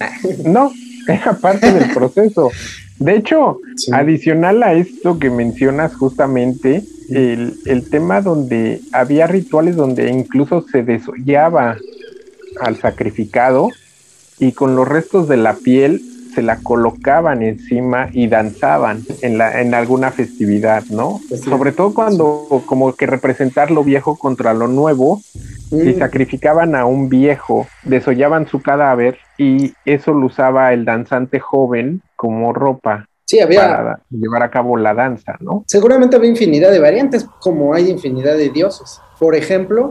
[0.44, 0.72] No,
[1.08, 2.50] era parte del proceso.
[2.98, 3.60] De hecho,
[3.92, 10.82] adicional a esto que mencionas justamente, el, el, tema donde había rituales donde incluso se
[10.82, 11.76] desollaba
[12.60, 13.70] al sacrificado
[14.38, 16.02] y con los restos de la piel
[16.34, 21.20] se la colocaban encima y danzaban en, la, en alguna festividad, ¿no?
[21.44, 25.20] Sobre todo cuando como que representar lo viejo contra lo nuevo,
[25.70, 25.98] si mm.
[25.98, 32.52] sacrificaban a un viejo, desollaban su cadáver y eso lo usaba el danzante joven como
[32.52, 33.07] ropa.
[33.28, 33.60] Sí, había.
[33.60, 35.62] Para llevar a cabo la danza, ¿no?
[35.66, 39.02] Seguramente había infinidad de variantes, como hay infinidad de dioses.
[39.18, 39.90] Por ejemplo,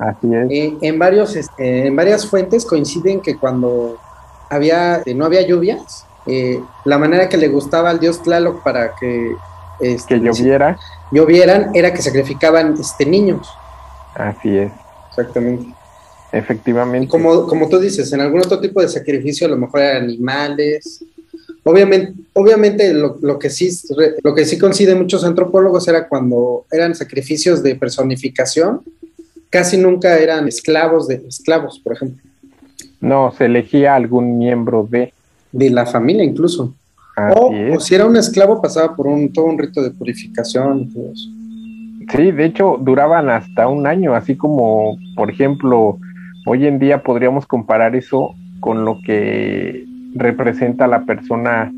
[0.50, 4.00] eh, en, varios, este, en varias fuentes coinciden que cuando
[4.50, 9.36] había, no había lluvias, eh, la manera que le gustaba al dios Tlaloc para que,
[9.82, 10.80] este, que lloviera.
[11.12, 13.48] llovieran era que sacrificaban este, niños.
[14.16, 14.72] Así es.
[15.10, 15.76] Exactamente.
[16.32, 17.08] Efectivamente.
[17.08, 21.04] Como, como tú dices, en algún otro tipo de sacrificio a lo mejor eran animales.
[21.70, 23.70] Obviamente, obviamente lo, lo, que sí,
[24.24, 28.84] lo que sí coinciden muchos antropólogos era cuando eran sacrificios de personificación,
[29.50, 32.24] casi nunca eran esclavos de esclavos, por ejemplo.
[33.02, 35.14] No, se elegía algún miembro de.
[35.52, 36.74] De la familia incluso.
[37.36, 41.12] O, si era un esclavo pasaba por un, todo un rito de purificación y todo
[41.12, 41.30] eso.
[42.16, 45.98] Sí, de hecho duraban hasta un año, así como, por ejemplo,
[46.46, 49.87] hoy en día podríamos comparar eso con lo que
[50.18, 51.72] representa la persona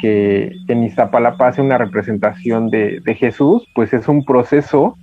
[0.00, 4.96] que en Iztapalapa hace una representación de, de Jesús, pues es un proceso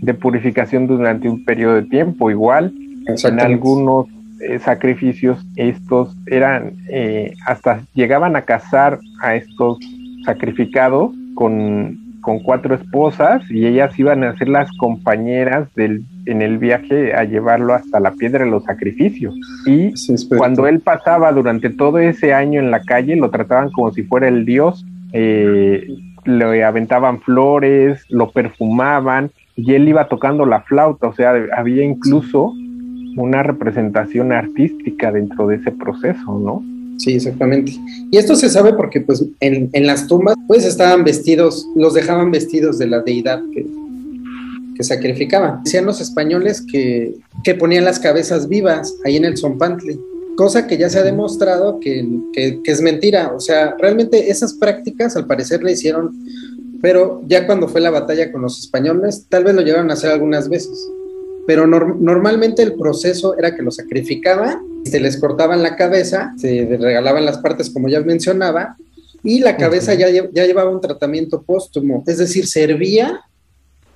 [0.00, 2.30] de purificación durante un periodo de tiempo.
[2.30, 2.72] Igual,
[3.06, 4.06] en algunos
[4.40, 9.78] eh, sacrificios, estos eran, eh, hasta llegaban a casar a estos
[10.24, 16.58] sacrificados con, con, cuatro esposas y ellas iban a ser las compañeras del, en el
[16.58, 19.34] viaje a llevarlo hasta la piedra de los sacrificios.
[19.66, 19.92] Y
[20.36, 24.28] cuando él pasaba durante todo ese año en la calle, lo trataban como si fuera
[24.28, 24.84] el dios.
[25.12, 25.86] Eh,
[26.24, 32.52] le aventaban flores, lo perfumaban y él iba tocando la flauta, o sea, había incluso
[33.16, 36.62] una representación artística dentro de ese proceso, ¿no?
[36.98, 37.72] Sí, exactamente.
[38.10, 42.78] Y esto se sabe porque pues en, las tumbas pues estaban vestidos, los dejaban vestidos
[42.78, 43.64] de la deidad que,
[44.74, 45.62] que sacrificaban.
[45.62, 49.98] Decían los españoles que, que, ponían las cabezas vivas ahí en el Zompantle,
[50.36, 53.32] cosa que ya se ha demostrado que, que, es mentira.
[53.32, 56.12] O sea, realmente esas prácticas al parecer le hicieron,
[56.82, 60.10] pero ya cuando fue la batalla con los españoles, tal vez lo llegaron a hacer
[60.10, 60.88] algunas veces
[61.48, 67.24] pero normalmente el proceso era que lo sacrificaban, se les cortaban la cabeza, se regalaban
[67.24, 68.76] las partes como ya mencionaba,
[69.22, 73.20] y la cabeza ya, ya llevaba un tratamiento póstumo, es decir, servía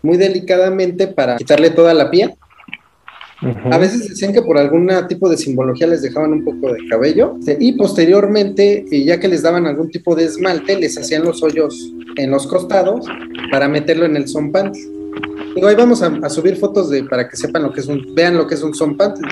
[0.02, 2.34] muy delicadamente para quitarle toda la piel.
[3.72, 7.38] A veces decían que por algún tipo de simbología les dejaban un poco de cabello
[7.58, 11.92] y posteriormente, eh, ya que les daban algún tipo de esmalte, les hacían los hoyos
[12.16, 13.04] en los costados
[13.50, 14.78] para meterlo en el zompante.
[15.56, 18.36] Digo, ahí vamos a, subir fotos de para que sepan lo que es un, vean
[18.36, 19.28] lo que es un zompantli.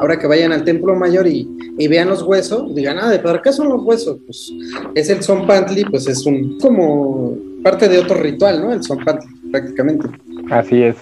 [0.00, 1.48] Ahora que vayan al templo mayor y,
[1.88, 4.18] vean los huesos, digan, ah, ¿de para qué son los huesos?
[4.24, 4.52] Pues
[4.94, 8.72] es el zompantli, pues es un como parte de otro ritual, ¿no?
[8.72, 10.08] El zompantli, prácticamente.
[10.50, 10.96] Así es.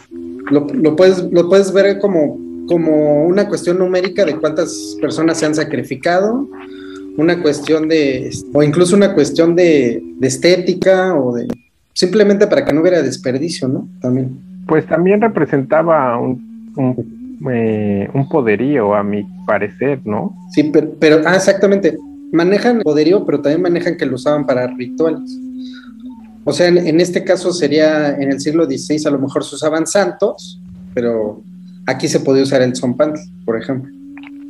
[0.51, 5.55] Lo, puedes, lo puedes ver como, como una cuestión numérica de cuántas personas se han
[5.55, 6.49] sacrificado,
[7.17, 11.49] una cuestión de, o incluso una cuestión de, de estética o de
[11.95, 13.89] simplemente para que no hubiera desperdicio, ¿no?
[14.01, 16.71] También pues también representaba un,
[17.51, 20.35] eh, un, poderío, a mi parecer, ¿no?
[20.53, 21.97] Sí, pero, ah, exactamente.
[22.33, 25.39] Manejan poderío, pero también manejan que lo usaban para rituales.
[26.45, 29.87] O sea, en, este caso sería en el siglo XVI, a lo mejor se usaban
[29.87, 30.61] santos,
[30.95, 31.43] pero
[31.87, 33.93] aquí se podía usar el zompantli, por ejemplo.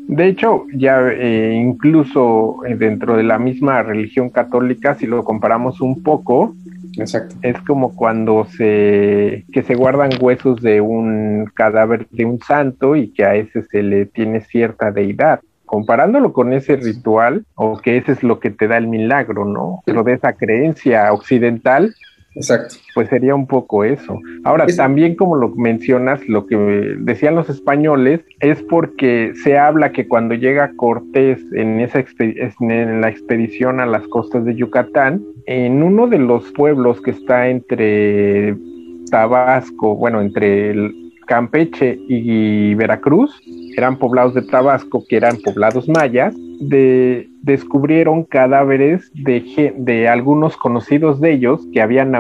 [0.09, 6.03] De hecho, ya eh, incluso dentro de la misma religión católica, si lo comparamos un
[6.03, 6.55] poco,
[6.99, 7.37] Exacto.
[7.43, 13.13] Es como cuando se, que se guardan huesos de un cadáver de un santo y
[13.13, 15.41] que a ese se le tiene cierta deidad.
[15.65, 19.83] Comparándolo con ese ritual, o que ese es lo que te da el milagro, ¿no?
[19.87, 21.95] Pero de esa creencia occidental,
[22.35, 22.77] Exacto.
[22.95, 24.19] Pues sería un poco eso.
[24.45, 26.57] Ahora, también como lo mencionas, lo que
[27.01, 32.05] decían los españoles es porque se habla que cuando llega Cortés en, esa
[32.61, 37.49] en la expedición a las costas de Yucatán, en uno de los pueblos que está
[37.49, 38.57] entre
[39.11, 40.91] Tabasco, bueno, entre
[41.27, 43.41] Campeche y Veracruz,
[43.77, 51.21] eran poblados de Tabasco, que eran poblados mayas, de, descubrieron cadáveres de, de algunos conocidos
[51.21, 52.13] de ellos que habían,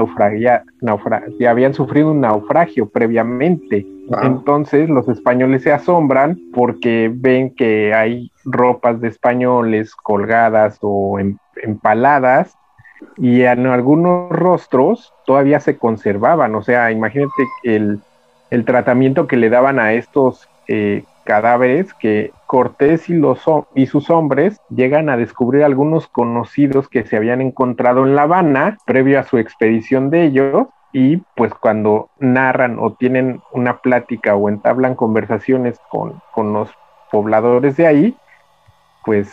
[1.39, 3.87] que habían sufrido un naufragio previamente.
[4.23, 11.39] Entonces los españoles se asombran porque ven que hay ropas de españoles colgadas o em,
[11.63, 12.57] empaladas
[13.17, 16.55] y en algunos rostros todavía se conservaban.
[16.55, 18.01] O sea, imagínate el,
[18.53, 23.41] el tratamiento que le daban a estos eh, cadáveres que Cortés y, los,
[23.75, 28.77] y sus hombres llegan a descubrir algunos conocidos que se habían encontrado en La Habana
[28.85, 34.51] previo a su expedición de ellos y pues cuando narran o tienen una plática o
[34.51, 36.69] entablan conversaciones con, con los
[37.11, 38.17] pobladores de ahí,
[39.07, 39.31] pues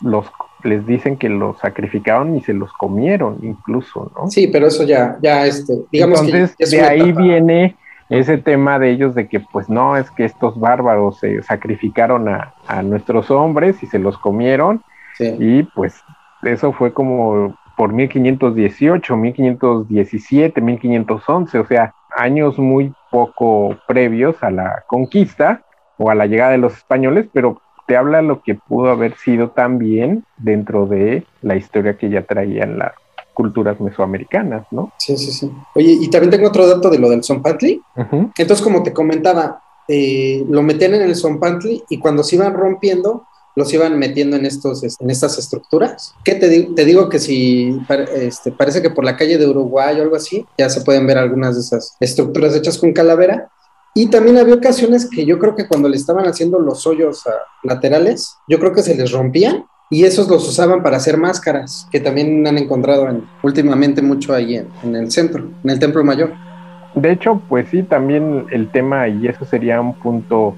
[0.00, 0.24] los
[0.62, 4.30] les dicen que los sacrificaron y se los comieron incluso, ¿no?
[4.30, 7.76] Sí, pero eso ya, ya este, digamos Entonces, de ahí viene
[8.08, 12.52] ese tema de ellos de que pues no, es que estos bárbaros se sacrificaron a,
[12.82, 14.82] nuestros hombres y se los comieron.
[15.18, 16.02] Y pues
[16.42, 24.84] eso fue como por 1518, 1517, 1511, o sea, años muy poco previos a la
[24.86, 25.62] conquista
[25.96, 29.50] o a la llegada de los españoles, pero te habla lo que pudo haber sido
[29.50, 32.92] también dentro de la historia que ya traían las
[33.34, 34.92] culturas mesoamericanas, ¿no?
[34.98, 35.50] Sí, sí, sí.
[35.74, 37.82] Oye, y también tengo otro dato de lo del Zompantli.
[38.38, 43.26] Entonces, como te comentaba, eh, lo metían en el Zompantli y cuando se iban rompiendo,
[43.56, 46.14] los iban metiendo en, estos, en estas estructuras.
[46.24, 47.78] ¿Qué te, te digo que si
[48.14, 51.18] este, parece que por la calle de Uruguay o algo así, ya se pueden ver
[51.18, 53.48] algunas de esas estructuras hechas con calavera.
[53.96, 57.22] Y también había ocasiones que yo creo que cuando le estaban haciendo los hoyos
[57.62, 62.00] laterales, yo creo que se les rompían y esos los usaban para hacer máscaras, que
[62.00, 63.06] también han encontrado
[63.42, 66.32] últimamente mucho ahí en, en el centro, en el Templo Mayor.
[66.94, 70.54] De hecho, pues sí, también el tema, y eso sería un punto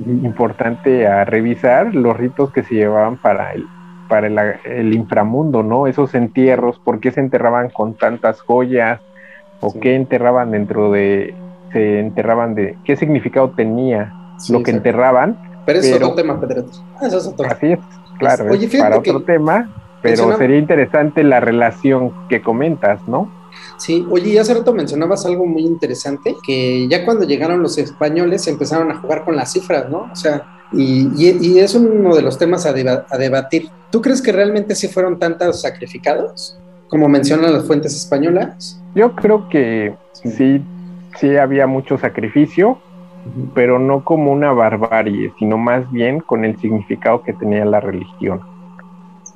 [0.00, 3.64] importante a revisar los ritos que se llevaban para el
[4.08, 4.26] para
[4.64, 5.86] el, inframundo, ¿no?
[5.86, 9.00] Esos entierros, ¿por qué se enterraban con tantas joyas?
[9.60, 11.34] ¿O qué enterraban dentro de,
[11.72, 14.12] se enterraban de, qué significado tenía
[14.48, 15.38] lo que enterraban?
[15.66, 16.64] Pero es otro tema, Pedro.
[16.96, 17.46] Ah, eso es otro.
[17.50, 17.78] Así es,
[18.18, 23.30] claro, es para otro tema, pero sería interesante la relación que comentas, ¿no?
[23.78, 28.46] Sí, oye, y hace rato mencionabas algo muy interesante, que ya cuando llegaron los españoles
[28.48, 30.08] empezaron a jugar con las cifras, ¿no?
[30.12, 33.70] O sea, y, y, es uno de los temas a, debatir.
[33.90, 36.58] ¿Tú crees que realmente sí fueron tantos sacrificados,
[36.88, 38.80] como mencionan las fuentes españolas?
[38.94, 40.62] Yo creo que sí,
[41.18, 42.78] sí, había mucho sacrificio,
[43.54, 48.40] pero no como una barbarie, sino más bien con el significado que tenía la religión.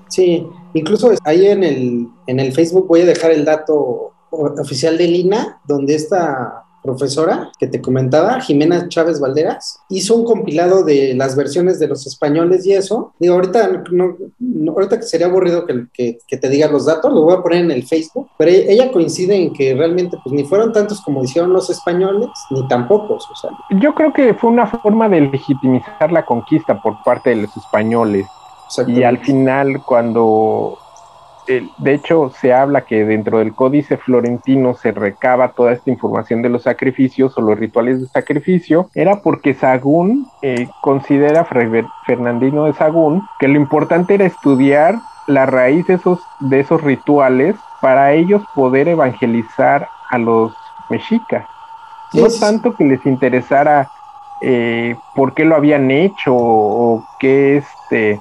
[0.09, 5.09] Sí, incluso ahí en el, en el Facebook voy a dejar el dato oficial de
[5.09, 11.37] Lina, donde esta profesora que te comentaba, Jimena Chávez Valderas, hizo un compilado de las
[11.37, 13.13] versiones de los españoles y eso.
[13.19, 14.17] Digo, ahorita, no,
[14.73, 17.71] ahorita que sería aburrido que, que, te diga los datos, lo voy a poner en
[17.71, 21.71] el Facebook, pero ella coincide en que realmente pues ni fueron tantos como hicieron los
[21.71, 23.15] españoles, ni tampoco.
[23.15, 23.51] O sea.
[23.79, 28.27] Yo creo que fue una forma de legitimizar la conquista por parte de los españoles.
[28.87, 30.79] Y al final, cuando
[31.47, 36.49] de hecho, se habla que dentro del códice florentino se recaba toda esta información de
[36.49, 43.27] los sacrificios o los rituales de sacrificio, era porque Sagún eh, considera, Fernandino de Sagún,
[43.39, 48.89] que lo importante era estudiar la raíz de esos, de esos rituales para ellos poder
[48.89, 50.55] evangelizar a los
[50.89, 51.47] mexicas.
[52.13, 53.91] No tanto que les interesara
[54.41, 58.21] eh, por qué lo habían hecho o qué este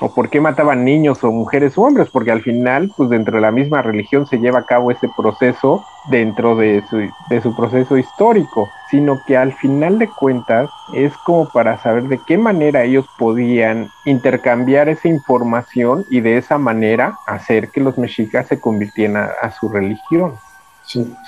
[0.00, 3.42] o por qué mataban niños o mujeres o hombres, porque al final, pues dentro de
[3.42, 6.96] la misma religión se lleva a cabo ese proceso dentro de su,
[7.28, 12.18] de su proceso histórico, sino que al final de cuentas es como para saber de
[12.26, 18.48] qué manera ellos podían intercambiar esa información y de esa manera hacer que los mexicas
[18.48, 20.34] se convirtieran a, su religión.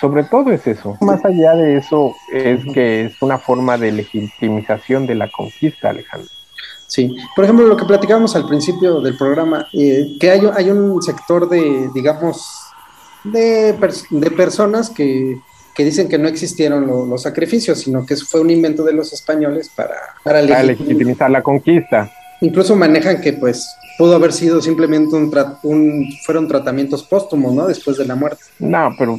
[0.00, 0.96] Sobre todo es eso.
[1.00, 6.28] Más allá de eso, es que es una forma de legitimización de la conquista, Alejandro.
[6.92, 11.00] Sí, por ejemplo, lo que platicábamos al principio del programa, eh, que hay, hay, un
[11.00, 12.46] sector de, digamos,
[13.24, 13.72] de,
[14.10, 15.40] de personas que,
[15.74, 19.70] que, dicen que no existieron los sacrificios, sino que fue un invento de los españoles
[19.74, 22.12] para, para, legitimizar la conquista.
[22.42, 25.32] Incluso manejan que pues pudo haber sido simplemente un,
[25.62, 27.68] un fueron tratamientos póstumos, ¿no?
[27.68, 28.44] Después de la muerte.
[28.58, 29.18] No, pero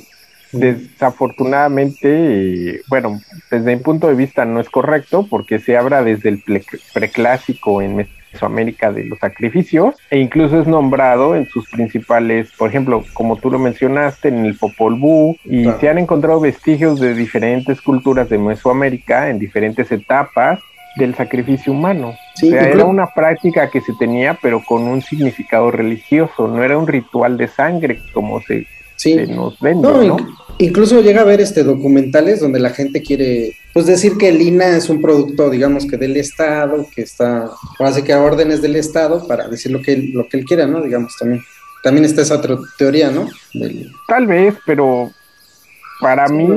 [0.53, 3.19] Desafortunadamente, bueno,
[3.51, 6.43] desde mi punto de vista no es correcto porque se habla desde el
[6.93, 13.03] preclásico en Mesoamérica de los sacrificios e incluso es nombrado en sus principales, por ejemplo,
[13.13, 17.81] como tú lo mencionaste, en el Popol Vuh y se han encontrado vestigios de diferentes
[17.81, 20.59] culturas de Mesoamérica en diferentes etapas
[20.95, 22.09] del sacrificio humano.
[22.09, 26.77] o sea, era una práctica que se tenía, pero con un significado religioso, no era
[26.77, 28.67] un ritual de sangre como se,
[29.27, 30.17] nos vende, ¿no?
[30.59, 34.77] Incluso llega a haber este documentales donde la gente quiere pues decir que el INA
[34.77, 37.49] es un producto, digamos que del Estado, que está,
[37.79, 40.67] hace que a órdenes del Estado para decir lo que él, lo que él quiera,
[40.67, 40.81] ¿no?
[40.81, 41.43] Digamos también.
[41.81, 43.27] También está esa otra teoría, ¿no?
[44.07, 45.11] Tal vez, pero
[45.99, 46.47] para mí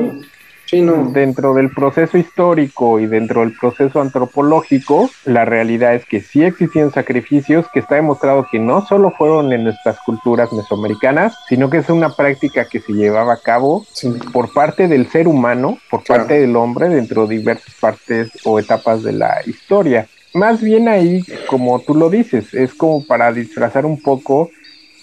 [0.71, 6.91] Dentro del proceso histórico y dentro del proceso antropológico, la realidad es que sí existían
[6.91, 11.89] sacrificios, que está demostrado que no solo fueron en nuestras culturas mesoamericanas, sino que es
[11.89, 13.87] una práctica que se llevaba a cabo
[14.33, 19.05] por parte del ser humano, por parte del hombre, dentro de diversas partes o etapas
[19.05, 20.09] de la historia.
[20.35, 24.51] Más bien ahí, como tú lo dices, es como para disfrazar un poco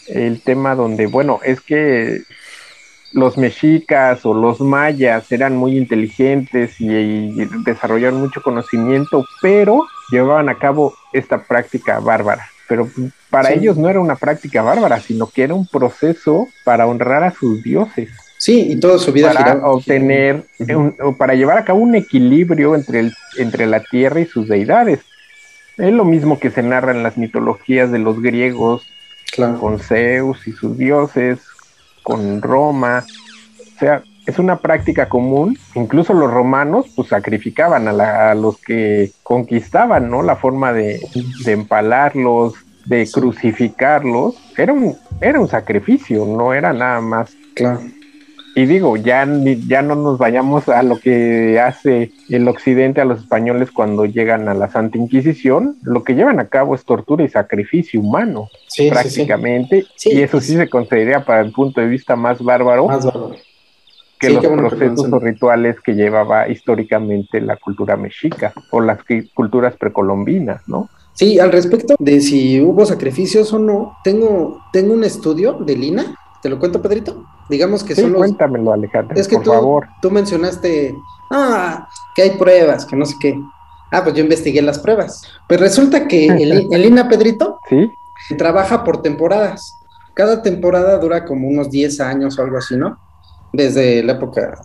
[0.08, 2.22] el tema donde, bueno, es que
[3.14, 10.58] los mexicas o los mayas eran muy inteligentes y, desarrollaron mucho conocimiento, pero llevaban a
[10.58, 12.48] cabo esta práctica bárbara.
[12.68, 12.90] Pero
[13.30, 17.32] para ellos no era una práctica bárbara, sino que era un proceso para honrar a
[17.32, 18.10] sus dioses.
[18.38, 20.44] Sí, y toda su vida para obtener
[21.18, 25.00] para llevar a cabo un equilibrio entre, el, entre la tierra y sus deidades.
[25.78, 28.86] Es lo mismo que se narra en las mitologías de los griegos,
[29.60, 31.40] con Zeus y sus dioses,
[32.04, 33.06] con Roma.
[33.76, 35.58] O sea, es una práctica común.
[35.76, 40.22] Incluso los romanos pues sacrificaban a, los que conquistaban, ¿no?
[40.22, 41.00] La forma de,
[41.46, 42.54] empalarlos,
[42.86, 44.36] de crucificarlos.
[44.58, 47.36] Era un, era un sacrificio, no era nada más.
[47.56, 47.82] Claro.
[48.56, 49.28] Y digo, ya,
[49.68, 54.48] ya no nos vayamos a lo que hace el occidente a los españoles cuando llegan
[54.48, 55.78] a la Santa Inquisición.
[55.82, 58.50] Lo que llevan a cabo es tortura y sacrificio humano,
[58.90, 59.86] prácticamente.
[60.06, 62.88] y eso sí se consideraría para el punto de vista más bárbaro.
[64.20, 69.00] Que los procesos o rituales que llevaba históricamente la cultura mexica o las
[69.34, 70.90] culturas precolombinas, ¿no?
[71.14, 76.16] Sí, al respecto de si hubo sacrificios o no, tengo, tengo un estudio de Lina
[76.44, 77.26] ¿Te lo cuento, Pedrito?
[77.50, 79.88] Digamos que sí, cuéntamelo, Alejandro, es que por tú, favor.
[80.02, 80.94] Tú mencionaste,
[81.32, 83.40] ah, que hay pruebas, que no sé qué.
[83.90, 85.24] Ah, pues yo investigué las pruebas.
[85.48, 87.90] Pues resulta que el, el INA, Pedrito, ¿Sí?
[88.38, 89.80] trabaja por temporadas.
[90.16, 93.00] Cada temporada dura como unos 10 años o algo así, ¿no?
[93.54, 94.60] Desde la época.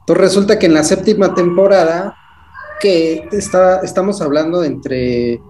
[0.00, 2.16] Entonces resulta que en la séptima temporada,
[2.80, 5.40] que está, estamos hablando de entre,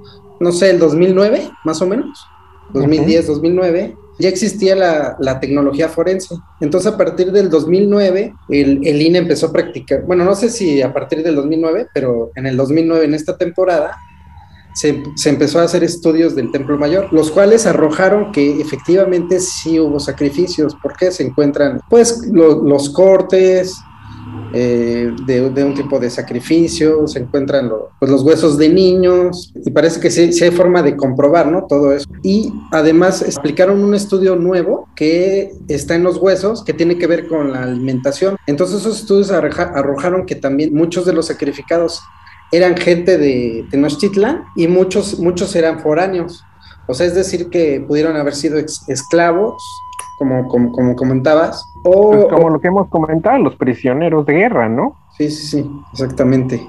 [0.41, 2.23] no sé, el 2009, más o menos,
[2.75, 6.35] 2010, 2009 ya existía la, tecnología forense.
[6.61, 10.83] Entonces, a partir del 2009, el, el, INE empezó a practicar, bueno, no sé si
[10.83, 13.97] a partir del 2009, pero en el 2009, en esta temporada,
[14.79, 19.99] se, empezó a hacer estudios del Templo Mayor, los cuales arrojaron que efectivamente sí hubo
[19.99, 23.75] sacrificios, porque se encuentran, pues, los cortes,
[24.53, 30.01] eh, de, un tipo de sacrificio, se encuentran pues, los huesos de niños y parece
[30.01, 31.67] que sí, hay forma de comprobar, ¿no?
[31.67, 32.09] Todo eso.
[32.23, 37.29] Y además explicaron un estudio nuevo que está en los huesos que tiene que ver
[37.29, 38.37] con la alimentación.
[38.47, 42.01] Entonces esos estudios arrojaron que también muchos de los sacrificados
[42.51, 46.43] eran gente de Tenochtitlan y muchos, muchos eran foráneos.
[46.87, 49.63] O sea, es decir, que pudieron haber sido esclavos
[50.19, 51.65] como, como, comentabas.
[51.85, 54.97] O, pues como lo que hemos comentado, los prisioneros de guerra, ¿no?
[55.17, 56.67] Sí, sí, sí, exactamente.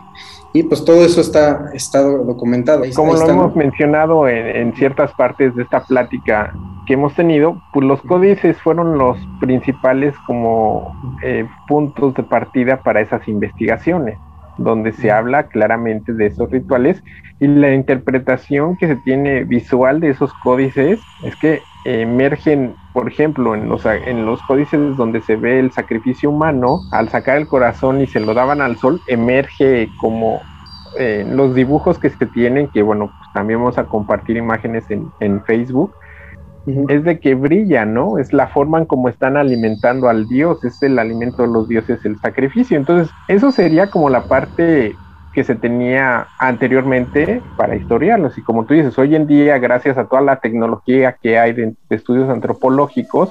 [0.51, 2.83] Y pues todo eso está, está documentado.
[2.95, 6.53] como lo hemos mencionado en, ciertas partes de esta plática
[6.87, 13.01] que hemos tenido, pues los códices fueron los principales como eh, puntos de partida para
[13.01, 14.17] esas investigaciones,
[14.57, 17.03] donde se habla claramente de esos rituales
[17.39, 23.55] y la interpretación que se tiene visual de esos códices es que emergen, por ejemplo,
[23.55, 28.01] en los, en los códices donde se ve el sacrificio humano, al sacar el corazón
[28.01, 30.41] y se lo daban al sol, emerge como
[30.97, 35.43] eh, los dibujos que se tienen, que bueno, pues también vamos a compartir imágenes en,
[35.45, 35.93] Facebook,
[36.65, 38.17] es de que brilla, ¿no?
[38.17, 42.03] Es la forma en cómo están alimentando al Dios, es el alimento de los dioses,
[42.05, 42.77] el sacrificio.
[42.77, 44.95] Entonces, eso sería como la parte
[45.39, 48.37] que se tenía anteriormente para historiarlos.
[48.37, 51.75] Y como tú dices, hoy en día, gracias a toda la tecnología que hay de,
[51.89, 53.29] estudios antropológicos,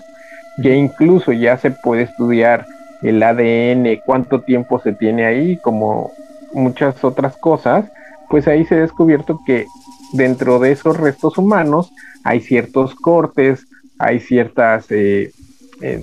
[0.63, 2.65] que incluso ya se puede estudiar
[3.03, 6.13] el ADN, cuánto tiempo se tiene ahí, como
[6.55, 7.85] muchas otras cosas,
[8.31, 9.67] pues ahí se ha descubierto que
[10.15, 11.93] dentro de esos restos humanos
[12.25, 13.67] hay ciertos cortes,
[13.99, 15.31] hay ciertas, eh,
[15.83, 16.03] eh,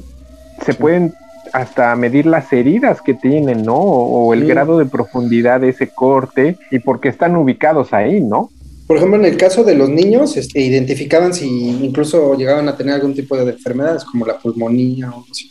[0.62, 1.16] se pueden
[1.56, 3.78] hasta medir las heridas que tienen, ¿no?
[3.78, 8.50] O, el grado de profundidad de ese corte y por qué están ubicados ahí, ¿no?
[8.88, 12.96] Por ejemplo, en el caso de los niños, este, identificaban si incluso llegaban a tener
[12.96, 15.50] algún tipo de enfermedades como la pulmonía o así.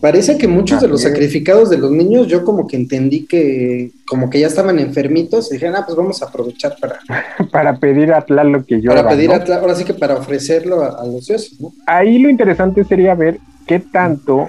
[0.00, 4.30] Parece que muchos de los sacrificados de los niños, yo como que entendí que como
[4.30, 7.00] que ya estaban enfermitos y dijeron, ah, pues vamos a aprovechar para...
[7.50, 8.90] para pedir a lo que yo...
[8.90, 11.72] Para pedir a ahora sí que para ofrecerlo a, a los dioses, ¿no?
[11.86, 14.48] Ahí lo interesante sería ver qué tanto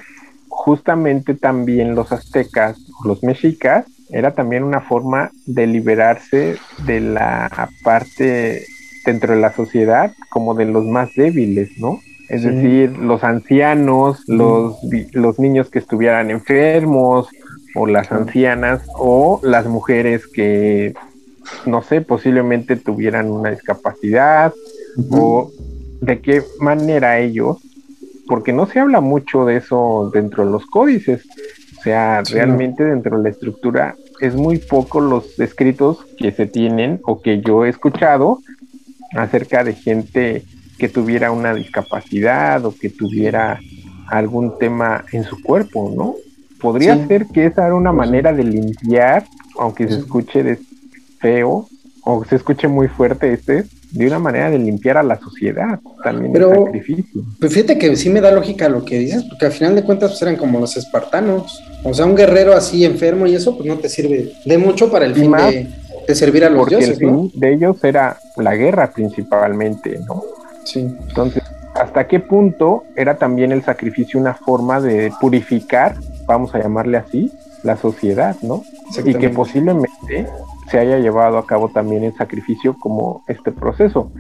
[0.56, 8.66] justamente también los aztecas, los mexicas, era también una forma de liberarse de la parte
[9.06, 12.00] dentro de la sociedad como de los más débiles, ¿no?
[12.30, 14.78] Es decir, los ancianos, los,
[15.12, 17.28] los niños que estuvieran enfermos,
[17.76, 20.96] o las ancianas, o las mujeres que,
[21.66, 24.54] no sé, posiblemente tuvieran una discapacidad,
[25.12, 25.52] o
[26.02, 27.58] de qué manera ellos
[28.28, 31.26] porque no se habla mucho de eso dentro de los códices.
[31.78, 37.00] O sea, realmente dentro de la estructura es muy poco los escritos que se tienen
[37.04, 38.40] o que yo he escuchado
[39.16, 40.44] acerca de gente
[40.78, 43.60] que tuviera una discapacidad o que tuviera
[44.08, 46.16] algún tema en su cuerpo, ¿no?
[46.60, 49.26] Podría ser que esa era una pues manera de limpiar,
[49.60, 50.60] aunque se escuche de
[51.20, 51.68] feo
[52.04, 53.66] o se escuche muy fuerte este,
[53.96, 57.22] de una manera de limpiar a la sociedad, también el sacrificio.
[57.40, 60.12] Pues fíjate que sí me da lógica lo que dices, porque al final de cuentas
[60.12, 61.64] pues eran como los espartanos.
[61.84, 65.06] O sea, un guerrero así enfermo y eso, pues no te sirve de mucho para
[65.06, 67.00] el fin de, servir a los porque dioses.
[67.00, 70.24] El fin de ellos era la guerra principalmente, ¿no?
[70.66, 70.82] Sí.
[71.08, 71.44] Entonces,
[71.74, 77.32] ¿hasta qué punto era también el sacrificio una forma de purificar, vamos a llamarle así,
[77.64, 78.64] la sociedad, ¿no?
[79.06, 80.28] Y que posiblemente
[80.70, 84.12] se haya llevado a cabo también el sacrificio como este proceso.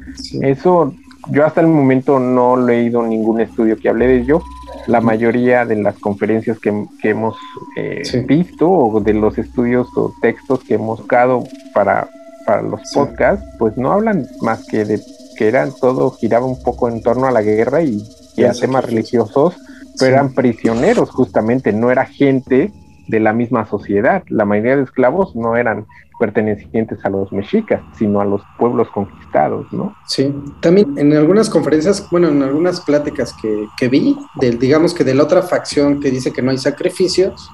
[0.41, 0.93] Eso
[1.29, 4.41] yo hasta el momento no he leído ningún estudio que hable de ello.
[4.87, 6.69] La mayoría de las conferencias que,
[7.03, 7.35] hemos
[7.77, 11.43] eh, visto o de los estudios o textos que hemos buscado
[11.73, 12.07] para,
[12.45, 15.01] para los podcasts, pues no hablan más que de
[15.35, 18.01] que eran todo giraba un poco en torno a la guerra y,
[18.37, 19.57] y a temas religiosos,
[19.99, 22.71] pero eran prisioneros justamente, no era gente
[23.07, 24.23] de la misma sociedad.
[24.29, 25.85] La mayoría de esclavos no eran
[26.19, 29.95] pertenecientes a los mexicas, sino a los pueblos conquistados, ¿no?
[30.07, 35.03] Sí, también en algunas conferencias, bueno, en algunas pláticas que, que vi, del, digamos que
[35.03, 37.49] de la otra facción que dice que no hay sacrificios,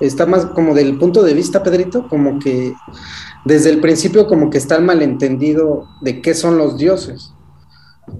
[0.00, 2.74] está más como del punto de vista, Pedrito, como que
[3.44, 7.32] desde el principio como que está el malentendido de qué son los dioses.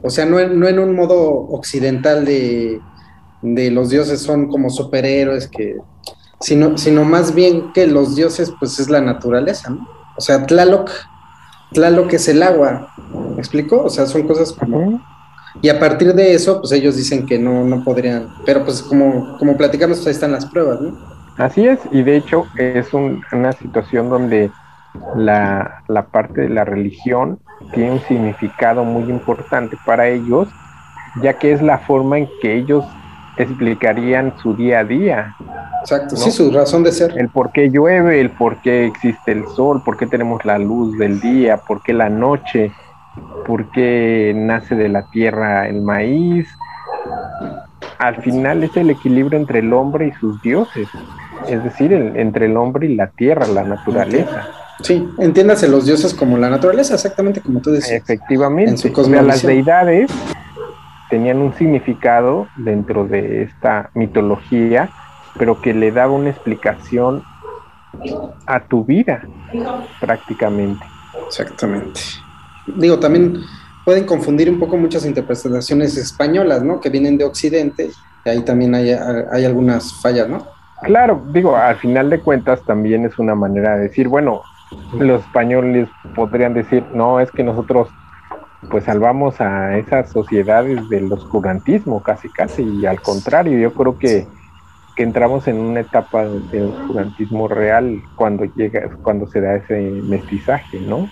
[0.03, 2.81] O sea, no, no en un modo occidental de,
[3.43, 5.77] de los dioses son como superhéroes que
[6.41, 9.89] sino, sino más bien que los dioses, pues es la naturaleza, ¿no?
[10.17, 10.91] O sea, Tlaloc,
[11.73, 12.89] Tlaloc es el agua,
[13.35, 13.83] ¿me explico?
[13.83, 15.01] O sea, son cosas como...
[15.63, 19.39] Y a partir de eso, pues ellos dicen que no, no podrían, pero pues como,
[19.39, 20.99] como platicamos, pues ahí están las pruebas, ¿no?
[21.37, 24.51] Así es, y de hecho es una situación donde
[25.17, 27.39] la, la parte de la religión
[27.73, 30.49] tiene un significado muy importante para ellos,
[31.23, 32.85] ya que es la forma en que ellos
[33.37, 35.37] explicarían su día a día.
[35.81, 37.19] Exacto, sí, su razón de ser.
[37.19, 40.97] El por qué llueve, el por qué existe el sol, por qué tenemos la luz
[40.99, 42.73] del día, por qué la noche,
[43.47, 46.49] por qué nace de la tierra el maíz.
[47.99, 50.89] Al final es el equilibrio entre el hombre y sus dioses,
[51.49, 54.49] es decir, entre el hombre y la tierra, la naturaleza.
[54.83, 58.03] Sí, entiéndase los dioses como la naturaleza, exactamente como tú decías.
[58.03, 60.11] Efectivamente, en su las deidades
[61.15, 64.91] tenían un significado dentro de esta mitología,
[65.39, 67.23] pero que le daba una explicación
[68.47, 69.23] a tu vida
[70.01, 70.85] prácticamente.
[71.25, 72.01] Exactamente.
[72.67, 73.43] Digo, también
[73.85, 76.81] pueden confundir un poco muchas interpretaciones españolas, ¿no?
[76.81, 77.91] Que vienen de Occidente,
[78.25, 80.45] y ahí también hay, hay algunas fallas, ¿no?
[80.83, 84.43] Claro, digo, al final de cuentas también es una manera de decir, bueno,
[84.99, 87.89] los españoles podrían decir, no, es que nosotros
[88.71, 94.27] pues salvamos a esas sociedades del oscurantismo casi casi y al contrario yo creo que,
[94.97, 100.81] que entramos en una etapa de oscurantismo real cuando llega cuando se da ese mestizaje
[100.81, 101.09] no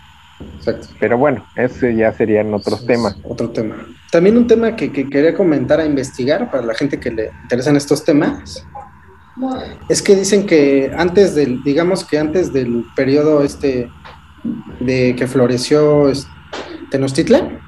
[0.57, 0.89] Exacto.
[0.99, 3.17] pero bueno ese ya serían otros temas.
[3.25, 3.77] otro tema.
[4.11, 7.77] También un tema que, que, quería comentar a investigar para la gente que le interesan
[7.77, 8.67] estos temas
[9.89, 13.89] es que dicen que antes del digamos que antes del periodo este
[14.81, 16.32] de que floreció este,
[16.93, 17.59] Tenochtitlan,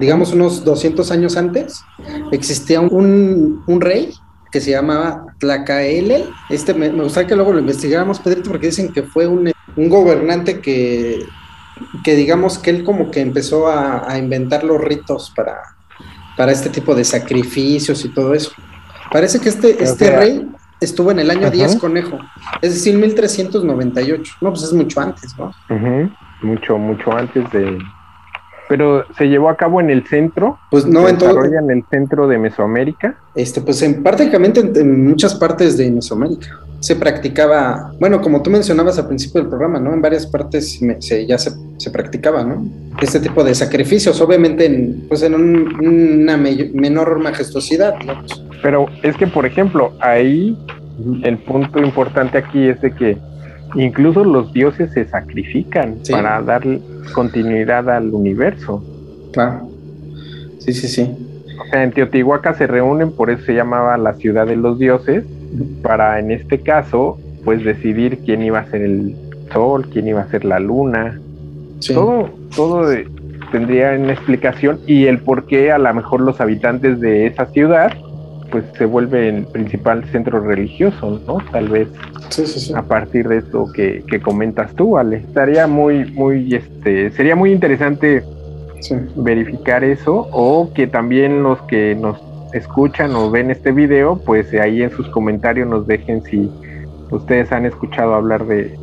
[0.00, 1.84] digamos unos 200 años antes,
[2.32, 4.14] existía un, rey
[4.50, 6.24] que se llamaba Tlacaelel.
[6.48, 11.26] Este me, gustaría que luego lo investigáramos, Pedrito, porque dicen que fue un, gobernante que,
[12.02, 15.60] que, digamos que él como que empezó a, inventar los ritos para,
[16.38, 18.50] para este tipo de sacrificios y todo eso.
[19.12, 20.48] Parece que este, este rey
[20.80, 22.18] estuvo en el año 10 conejo,
[22.62, 24.36] es decir, 1398.
[24.40, 25.54] No, pues es mucho antes, ¿no?
[26.42, 27.78] Mucho, mucho antes de...
[28.68, 30.58] Pero se llevó a cabo en el centro.
[30.70, 31.44] Pues no, en todo.
[31.44, 33.16] en el centro de Mesoamérica.
[33.34, 38.98] Este, pues en prácticamente en, muchas partes de Mesoamérica se practicaba, bueno, como tú mencionabas
[38.98, 39.92] al principio del programa, ¿no?
[39.92, 42.64] En varias partes se, ya se, se, practicaba, ¿no?
[43.02, 47.94] Este tipo de sacrificios, obviamente en, pues en una menor majestuosidad,
[48.62, 50.56] Pero es que, por ejemplo, ahí
[51.22, 53.18] el punto importante aquí es de que
[53.74, 56.62] Incluso los dioses se sacrifican para dar
[57.12, 58.82] continuidad al universo.
[59.32, 59.68] Claro.
[60.58, 61.10] Sí, sí, sí.
[61.60, 65.24] O sea, en Teotihuacán se reúnen, por eso se llamaba la ciudad de los dioses,
[65.82, 69.14] para en este caso, pues decidir quién iba a ser el
[69.52, 71.20] sol, quién iba a ser la luna.
[71.86, 72.90] Todo, todo
[73.52, 77.92] tendría una explicación y el por qué a lo mejor los habitantes de esa ciudad
[78.50, 81.38] pues se vuelve el principal centro religioso, ¿no?
[81.50, 81.88] Tal vez
[82.74, 85.18] a partir de esto que, comentas tú, Ale.
[85.18, 88.22] Estaría muy, muy, este, sería muy interesante
[89.16, 92.18] verificar eso o que también los que nos
[92.52, 96.50] escuchan o ven este video, pues ahí en sus comentarios nos dejen si
[97.10, 98.76] ustedes han escuchado hablar de,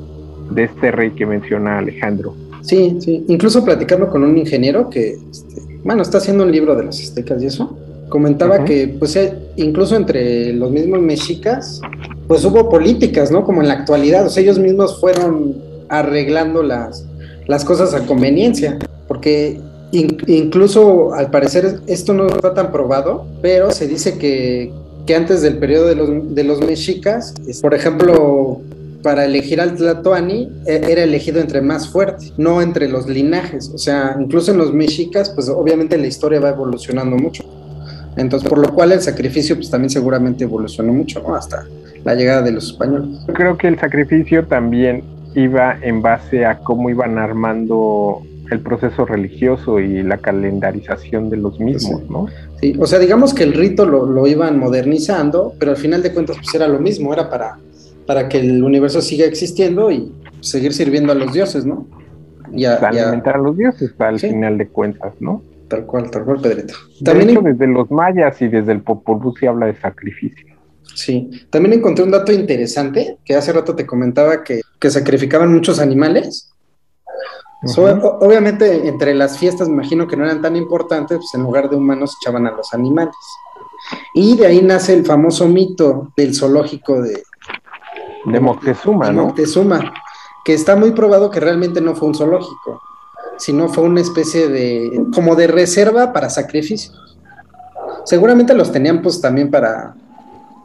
[0.52, 2.36] de este rey que menciona Alejandro.
[2.62, 3.26] Sí, sí.
[3.28, 7.42] Incluso platicando con un ingeniero que, este, bueno, está haciendo un libro de los aztecas
[7.42, 7.78] y eso,
[8.10, 11.82] comentaba que, pues, eh, incluso entre los mismos mexicas,
[12.28, 13.44] pues hubo políticas, ¿no?
[13.44, 15.56] Como en la actualidad, o sea, ellos mismos fueron
[15.90, 17.06] arreglando las,
[17.48, 18.78] las cosas a conveniencia,
[19.08, 19.60] porque
[19.92, 24.72] incluso al parecer esto no está tan probado, pero se dice que,
[25.06, 28.62] que antes del periodo de los, de los mexicas, por ejemplo,
[29.02, 33.72] para elegir al Tlatoani e, era elegido entre más fuerte, no entre los linajes.
[33.74, 37.44] O sea, incluso en los mexicas, pues obviamente la historia va evolucionando mucho.
[38.18, 41.36] Entonces, por lo cual el sacrificio, pues también seguramente evolucionó mucho, ¿no?
[41.36, 41.66] Hasta
[42.04, 43.20] la llegada de los españoles.
[43.34, 45.04] Creo que el sacrificio también
[45.36, 51.60] iba en base a cómo iban armando el proceso religioso y la calendarización de los
[51.60, 52.28] mismos, ¿no?
[52.62, 56.14] Sí, o sea, digamos que el rito lo, lo, iban modernizando, pero al final de
[56.14, 57.58] cuentas pues era lo mismo, era para,
[58.06, 61.86] para que el universo siga existiendo y seguir sirviendo a los dioses, ¿no?
[62.54, 65.42] Y a, alimentar a los dioses al final de cuentas, ¿no?
[65.68, 66.74] Tal cual, tal cual, Pedrito.
[67.04, 70.56] También hecho, desde los mayas y desde el Popol Vuh se habla de sacrificio.
[70.96, 75.80] Sí, también encontré un dato interesante que hace rato te comentaba que, que sacrificaban muchos
[75.80, 76.54] animales
[78.20, 81.76] obviamente, entre las fiestas, me imagino que no eran tan importantes, pues en lugar de
[81.76, 83.16] humanos echaban a los animales.
[84.14, 87.24] Y de ahí nace el famoso mito del zoológico de,
[88.26, 89.28] de Moctezuma, ¿no?
[89.28, 89.94] Moctezuma,
[90.44, 92.82] que está muy probado que realmente no fue un zoológico,
[93.38, 96.96] sino fue una especie de, como de reserva para sacrificios.
[98.06, 99.96] Seguramente los tenían pues también para,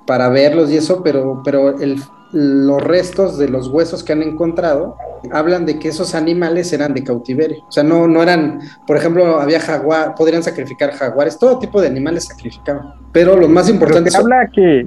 [0.06, 2.00] para verlos y eso, pero, pero el,
[2.32, 4.96] los restos de los huesos que han encontrado
[5.30, 7.62] hablan de que esos animales eran de cautiverio.
[7.68, 11.86] O sea, no, no eran, por ejemplo, había jaguar, podrían sacrificar jaguares, todo tipo de
[11.88, 12.94] animales sacrificaban.
[13.12, 14.14] Pero los más importantes.
[14.14, 14.86] habla que,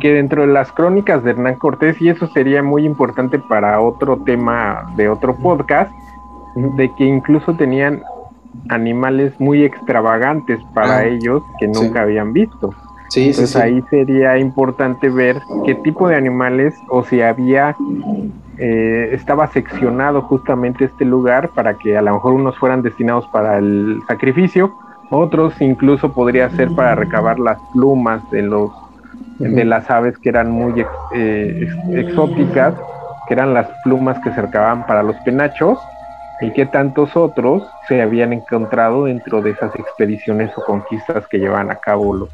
[0.00, 4.22] que dentro de las crónicas de Hernán Cortés, y eso sería muy importante para otro
[4.24, 5.90] tema de otro podcast,
[6.56, 8.02] de que incluso tenían
[8.70, 12.74] animales muy extravagantes para ah, ellos que nunca habían visto.
[13.10, 17.76] Sí, Entonces sí, ahí sería importante ver qué tipo de animales o si había,
[18.58, 23.58] eh, estaba seccionado justamente este lugar para que a lo mejor unos fueran destinados para
[23.58, 24.74] el sacrificio,
[25.10, 28.70] otros incluso podría ser para recabar las plumas de los
[29.38, 30.82] de las aves que eran muy
[31.14, 32.74] eh, exóticas,
[33.28, 35.78] que eran las plumas que se recababan para los penachos
[36.40, 41.70] y que tantos otros se habían encontrado dentro de esas expediciones o conquistas que llevaban
[41.70, 42.30] a cabo los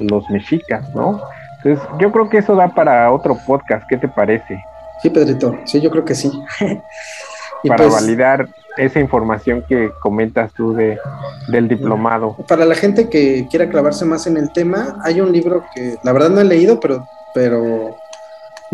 [0.00, 1.20] los mexicas, ¿no?
[1.62, 4.62] Entonces, yo creo que eso da para otro podcast, ¿qué te parece?
[5.02, 6.30] Sí, Pedrito, sí, yo creo que sí.
[7.68, 10.98] para pues validar esa información que comentas tú de,
[11.48, 12.36] del diplomado.
[12.48, 16.12] Para la gente que quiera clavarse más en el tema, hay un libro que la
[16.12, 17.96] verdad no he leído, pero, pero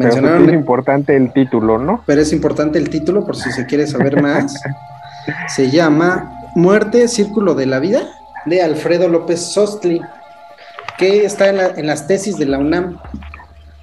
[0.00, 0.44] mencionaron.
[0.44, 2.02] Pero es importante el título, ¿no?
[2.06, 4.60] Pero es importante el título por si se quiere saber más.
[5.48, 8.08] se llama Muerte, Círculo de la Vida,
[8.46, 10.00] de Alfredo López Sostli
[11.00, 12.98] que está en, las tesis de la UNAM.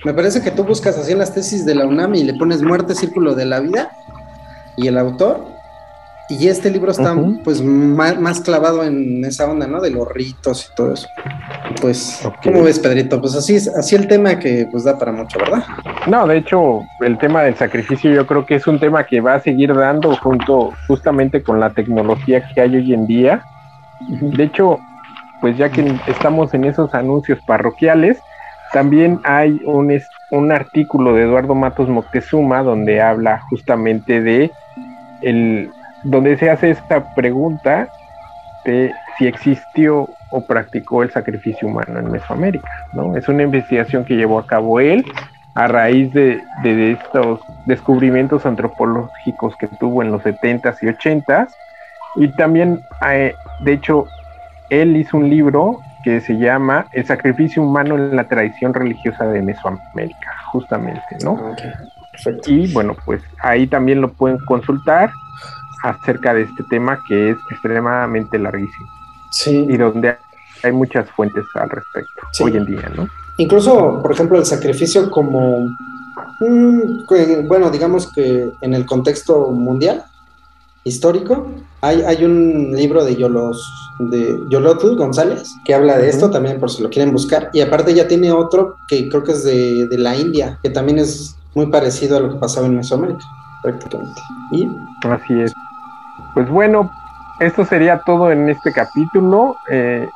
[0.05, 2.61] Me parece que tú buscas así en las tesis de la UNAM y le pones
[2.61, 3.89] muerte, círculo de la vida
[4.77, 5.43] y el autor.
[6.29, 9.79] Y este libro está pues más, clavado en esa onda, ¿no?
[9.79, 11.07] De los ritos y todo eso.
[11.81, 13.21] Pues, ¿cómo ves, Pedrito?
[13.21, 15.63] Pues así es, así el tema que pues da para mucho, ¿verdad?
[16.05, 19.35] No, de hecho, el tema del sacrificio yo creo que es un tema que va
[19.35, 23.43] a seguir dando junto justamente con la tecnología que hay hoy en día.
[24.09, 24.79] De hecho,
[25.39, 28.17] pues ya que estamos en esos anuncios parroquiales,
[28.73, 29.97] también hay un,
[30.31, 34.51] un artículo de Eduardo Matos Moctezuma donde habla justamente de
[35.21, 35.71] el,
[36.07, 37.89] donde se hace esta pregunta
[38.65, 43.15] de si existió o practicó el sacrificio humano en Mesoamérica, ¿no?
[43.15, 45.05] Es una investigación que llevó a cabo él
[45.55, 51.47] a raíz de, de estos descubrimientos antropológicos que tuvo en los 70s y 80s
[52.15, 54.05] y también, eh, de hecho,
[54.69, 59.41] él hizo un libro que se llama El sacrificio humano en la tradición religiosa de
[59.41, 61.55] Mesoamérica, justamente, ¿no?
[62.45, 65.11] Y bueno, pues ahí también lo pueden consultar
[65.89, 68.87] acerca de este tema que es extremadamente larguísimo.
[69.31, 69.65] Sí.
[69.69, 70.17] Y donde
[70.63, 73.07] hay muchas fuentes al respecto hoy en día, ¿no?
[73.37, 75.67] Incluso, por ejemplo, el sacrificio como,
[77.47, 80.03] bueno, digamos que en el contexto mundial,
[80.83, 81.47] histórico,
[81.81, 83.61] hay, hay un libro de Yolos
[83.99, 87.49] de González, que habla de esto también por si lo quieren buscar.
[87.53, 91.35] Y aparte ya tiene otro que creo que es de, la India, que también es
[91.53, 93.25] muy parecido a lo que pasaba en Mesoamérica,
[93.61, 94.19] prácticamente.
[94.51, 94.67] Y
[95.03, 95.53] así es.
[96.37, 96.91] Pues bueno,
[97.39, 99.55] esto sería todo en este capítulo.
[99.71, 100.07] Eh,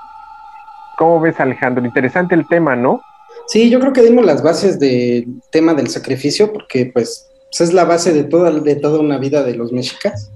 [0.95, 1.83] ¿Cómo ves, Alejandro?
[1.83, 3.01] Interesante el tema, ¿no?
[3.47, 7.27] Sí, yo creo que dimos las bases del tema del sacrificio, porque pues,
[7.59, 10.29] es la base de toda, de toda una vida de los mexicas.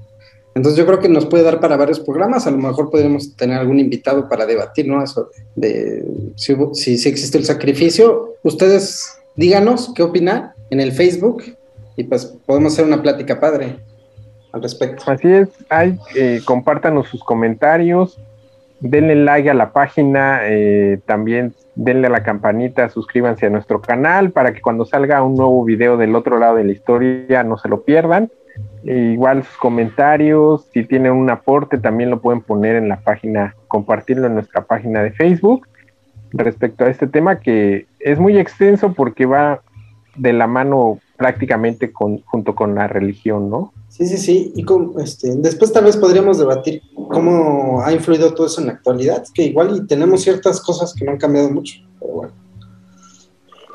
[0.55, 3.59] Entonces yo creo que nos puede dar para varios programas, a lo mejor podríamos tener
[3.59, 5.03] algún invitado para debatir, ¿no?
[5.03, 6.03] Eso de,
[6.35, 8.37] si, si, existe el sacrificio.
[8.41, 11.43] Ustedes díganos qué opinan en el Facebook
[11.95, 13.77] y pues podemos hacer una plática padre
[14.61, 15.11] respecto.
[15.11, 18.19] Así es, hay, eh, compártanos sus comentarios,
[18.79, 24.31] denle like a la página, eh, también denle a la campanita, suscríbanse a nuestro canal
[24.31, 27.69] para que cuando salga un nuevo video del otro lado de la historia no se
[27.69, 28.29] lo pierdan.
[28.85, 33.55] E igual sus comentarios, si tienen un aporte, también lo pueden poner en la página,
[33.67, 35.67] compartirlo en nuestra página de Facebook
[36.31, 39.61] respecto a este tema que es muy extenso porque va
[40.15, 43.73] de la mano prácticamente con, junto con la religión, ¿no?
[43.89, 44.53] Sí, sí, sí.
[44.55, 44.65] Y
[45.01, 49.43] este, después tal vez podríamos debatir cómo ha influido todo eso en la actualidad, que
[49.43, 52.33] igual y tenemos ciertas cosas que no han cambiado mucho, pero bueno.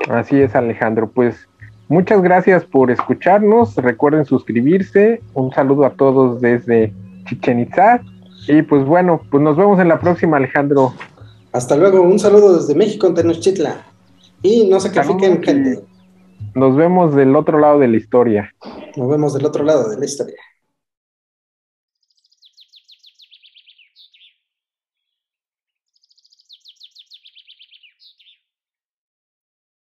[0.09, 1.09] Así es, Alejandro.
[1.09, 1.47] Pues
[1.91, 3.75] Muchas gracias por escucharnos.
[3.75, 5.21] Recuerden suscribirse.
[5.33, 6.93] Un saludo a todos desde
[7.25, 7.99] Chichen Itza.
[8.47, 10.93] Y pues bueno, pues nos vemos en la próxima, Alejandro.
[11.51, 12.01] Hasta luego.
[12.01, 13.81] Un saludo desde México, en Tenochtitlan.
[14.41, 15.83] Y no se sacrifiquen, gente.
[16.53, 18.53] Nos vemos del otro lado de la historia.
[18.97, 20.35] Nos vemos del otro lado de la historia.